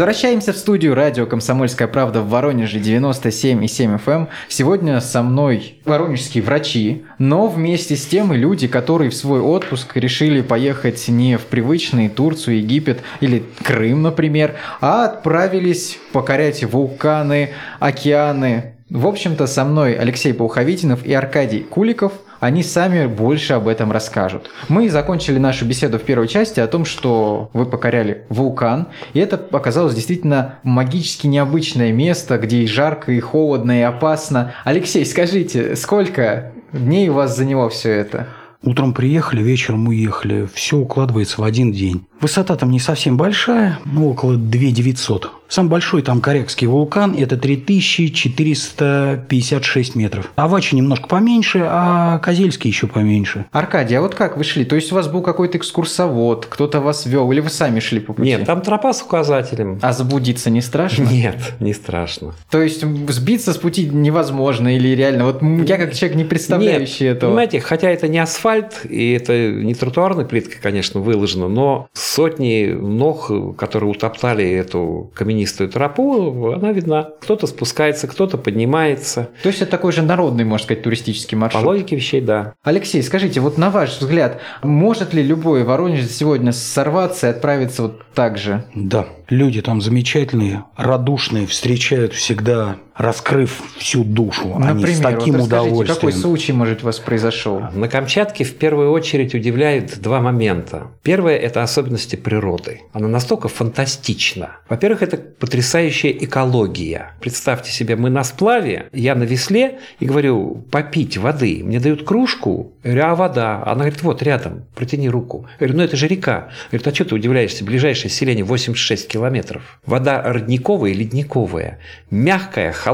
Возвращаемся 0.00 0.54
в 0.54 0.56
студию 0.56 0.94
радио 0.94 1.26
«Комсомольская 1.26 1.86
правда» 1.86 2.22
в 2.22 2.30
Воронеже 2.30 2.78
97,7 2.78 4.00
FM. 4.00 4.00
эм. 4.06 4.28
Сегодня 4.48 4.98
со 5.02 5.22
мной 5.22 5.74
воронежские 5.84 6.42
врачи, 6.42 7.04
но 7.18 7.48
вместе 7.48 7.96
с 7.96 8.06
тем 8.06 8.32
и 8.32 8.38
люди, 8.38 8.66
которые 8.66 9.10
в 9.10 9.14
свой 9.14 9.40
отпуск 9.40 9.94
решили 9.98 10.40
поехать 10.40 11.06
не 11.08 11.36
в 11.36 11.42
привычные 11.42 12.08
Турцию, 12.08 12.60
Египет 12.60 13.00
или 13.20 13.44
Крым, 13.62 14.00
например, 14.00 14.54
а 14.80 15.04
отправились 15.04 15.98
покорять 16.14 16.64
вулканы, 16.64 17.50
океаны. 17.78 18.76
В 18.88 19.06
общем-то, 19.06 19.46
со 19.46 19.66
мной 19.66 19.92
Алексей 19.92 20.32
Пауховитинов 20.32 21.04
и 21.04 21.12
Аркадий 21.12 21.60
Куликов– 21.60 22.14
они 22.40 22.62
сами 22.62 23.06
больше 23.06 23.52
об 23.52 23.68
этом 23.68 23.92
расскажут. 23.92 24.50
Мы 24.68 24.88
закончили 24.90 25.38
нашу 25.38 25.66
беседу 25.66 25.98
в 25.98 26.02
первой 26.02 26.26
части 26.26 26.58
о 26.58 26.66
том, 26.66 26.84
что 26.84 27.50
вы 27.52 27.66
покоряли 27.66 28.24
вулкан, 28.30 28.88
и 29.12 29.20
это 29.20 29.40
оказалось 29.52 29.94
действительно 29.94 30.56
магически 30.62 31.26
необычное 31.26 31.92
место, 31.92 32.38
где 32.38 32.62
и 32.62 32.66
жарко, 32.66 33.12
и 33.12 33.20
холодно, 33.20 33.78
и 33.78 33.82
опасно. 33.82 34.54
Алексей, 34.64 35.04
скажите, 35.04 35.76
сколько 35.76 36.52
дней 36.72 37.08
у 37.10 37.14
вас 37.14 37.36
заняло 37.36 37.68
все 37.68 37.92
это? 37.92 38.26
Утром 38.62 38.92
приехали, 38.92 39.42
вечером 39.42 39.88
уехали. 39.88 40.46
Все 40.52 40.76
укладывается 40.76 41.40
в 41.40 41.44
один 41.44 41.72
день. 41.72 42.06
Высота 42.20 42.56
там 42.56 42.70
не 42.70 42.80
совсем 42.80 43.16
большая, 43.16 43.78
ну, 43.86 44.10
около 44.10 44.36
2900. 44.36 45.39
Самый 45.50 45.68
большой 45.68 46.00
там 46.02 46.20
Корякский 46.20 46.68
вулкан– 46.68 47.16
это 47.18 47.36
3456 47.36 49.96
метров. 49.96 50.30
Авачи 50.36 50.76
немножко 50.76 51.08
поменьше, 51.08 51.66
а 51.68 52.20
Козельский 52.20 52.70
еще 52.70 52.86
поменьше. 52.86 53.46
Аркадий, 53.50 53.96
а 53.96 54.00
вот 54.00 54.14
как 54.14 54.36
вы 54.36 54.44
шли? 54.44 54.64
То 54.64 54.76
есть 54.76 54.92
у 54.92 54.94
вас 54.94 55.08
был 55.08 55.22
какой-то 55.22 55.58
экскурсовод, 55.58 56.46
кто-то 56.46 56.80
вас 56.80 57.04
вел, 57.04 57.32
или 57.32 57.40
вы 57.40 57.50
сами 57.50 57.80
шли 57.80 57.98
по 57.98 58.12
пути? 58.12 58.28
Нет, 58.28 58.46
там 58.46 58.60
тропа 58.60 58.92
с 58.92 59.02
указателем. 59.02 59.80
А 59.82 59.92
заблудиться 59.92 60.50
не 60.50 60.60
страшно? 60.60 61.02
Нет, 61.02 61.54
не 61.58 61.72
страшно. 61.72 62.36
То 62.48 62.62
есть 62.62 62.84
сбиться 63.08 63.52
с 63.52 63.56
пути 63.56 63.88
невозможно 63.88 64.76
или 64.76 64.94
реально? 64.94 65.24
Вот 65.24 65.42
я 65.42 65.78
как 65.78 65.94
человек 65.94 66.16
не 66.16 66.24
представляющий 66.24 67.06
Нет, 67.06 67.16
этого. 67.16 67.30
Понимаете, 67.30 67.58
хотя 67.58 67.90
это 67.90 68.06
не 68.06 68.20
асфальт, 68.20 68.86
и 68.88 69.14
это 69.14 69.50
не 69.50 69.74
тротуарной 69.74 70.26
плиткой, 70.26 70.60
конечно, 70.62 71.00
выложено, 71.00 71.48
но 71.48 71.88
сотни 71.92 72.66
ног, 72.66 73.32
которые 73.56 73.90
утоптали 73.90 74.48
эту 74.48 75.10
каменистую 75.40 75.70
тропу, 75.70 76.52
она 76.52 76.72
видна. 76.72 77.10
Кто-то 77.20 77.46
спускается, 77.46 78.06
кто-то 78.06 78.36
поднимается. 78.36 79.30
То 79.42 79.48
есть 79.48 79.62
это 79.62 79.70
такой 79.70 79.92
же 79.92 80.02
народный, 80.02 80.44
можно 80.44 80.64
сказать, 80.64 80.82
туристический 80.82 81.36
По 81.36 81.42
маршрут. 81.42 81.64
логике 81.64 81.96
вещей, 81.96 82.20
да. 82.20 82.54
Алексей, 82.62 83.02
скажите, 83.02 83.40
вот 83.40 83.58
на 83.58 83.70
ваш 83.70 83.98
взгляд, 83.98 84.40
может 84.62 85.14
ли 85.14 85.22
любой 85.22 85.64
воронежец 85.64 86.10
сегодня 86.12 86.52
сорваться 86.52 87.28
и 87.28 87.30
отправиться 87.30 87.82
вот 87.82 88.02
так 88.14 88.36
же? 88.38 88.64
Да, 88.74 89.06
люди 89.28 89.62
там 89.62 89.80
замечательные, 89.80 90.64
радушные, 90.76 91.46
встречают 91.46 92.12
всегда, 92.12 92.76
раскрыв 93.00 93.62
всю 93.78 94.04
душу. 94.04 94.56
Они 94.62 94.86
с 94.86 95.00
таким 95.00 95.36
вот 95.36 95.46
удовольствием. 95.46 95.94
какой 95.94 96.12
случай, 96.12 96.52
может, 96.52 96.82
у 96.82 96.86
вас 96.86 96.98
произошел? 96.98 97.62
На 97.72 97.88
Камчатке 97.88 98.44
в 98.44 98.54
первую 98.56 98.92
очередь 98.92 99.34
удивляют 99.34 99.98
два 100.00 100.20
момента. 100.20 100.88
Первое– 101.02 101.36
это 101.38 101.62
особенности 101.62 102.16
природы. 102.16 102.82
Она 102.92 103.08
настолько 103.08 103.48
фантастична. 103.48 104.58
Во-первых, 104.68 105.02
это 105.02 105.16
потрясающая 105.16 106.10
экология. 106.10 107.14
Представьте 107.20 107.70
себе, 107.70 107.96
мы 107.96 108.10
на 108.10 108.22
сплаве, 108.22 108.88
я 108.92 109.14
на 109.14 109.22
весле 109.22 109.78
и 109.98 110.04
говорю, 110.04 110.64
попить 110.70 111.16
воды. 111.16 111.62
Мне 111.64 111.80
дают 111.80 112.04
кружку, 112.04 112.72
я 112.84 112.92
говорю, 112.92 113.06
а 113.06 113.14
вода? 113.14 113.62
Она 113.64 113.80
говорит, 113.80 114.02
вот 114.02 114.22
рядом, 114.22 114.64
протяни 114.74 115.08
руку. 115.08 115.46
Я 115.58 115.66
говорю, 115.66 115.76
ну 115.78 115.84
это 115.84 115.96
же 115.96 116.06
река. 116.06 116.48
Говорит, 116.70 116.86
а 116.86 116.94
что 116.94 117.04
ты 117.06 117.14
удивляешься? 117.14 117.64
Ближайшее 117.64 118.10
селение 118.10 118.44
86 118.44 119.08
километров. 119.08 119.78
Вода 119.86 120.22
родниковая 120.22 120.90
и 120.90 120.94
ледниковая. 120.94 121.78
Мягкая, 122.10 122.72
холодная. 122.72 122.89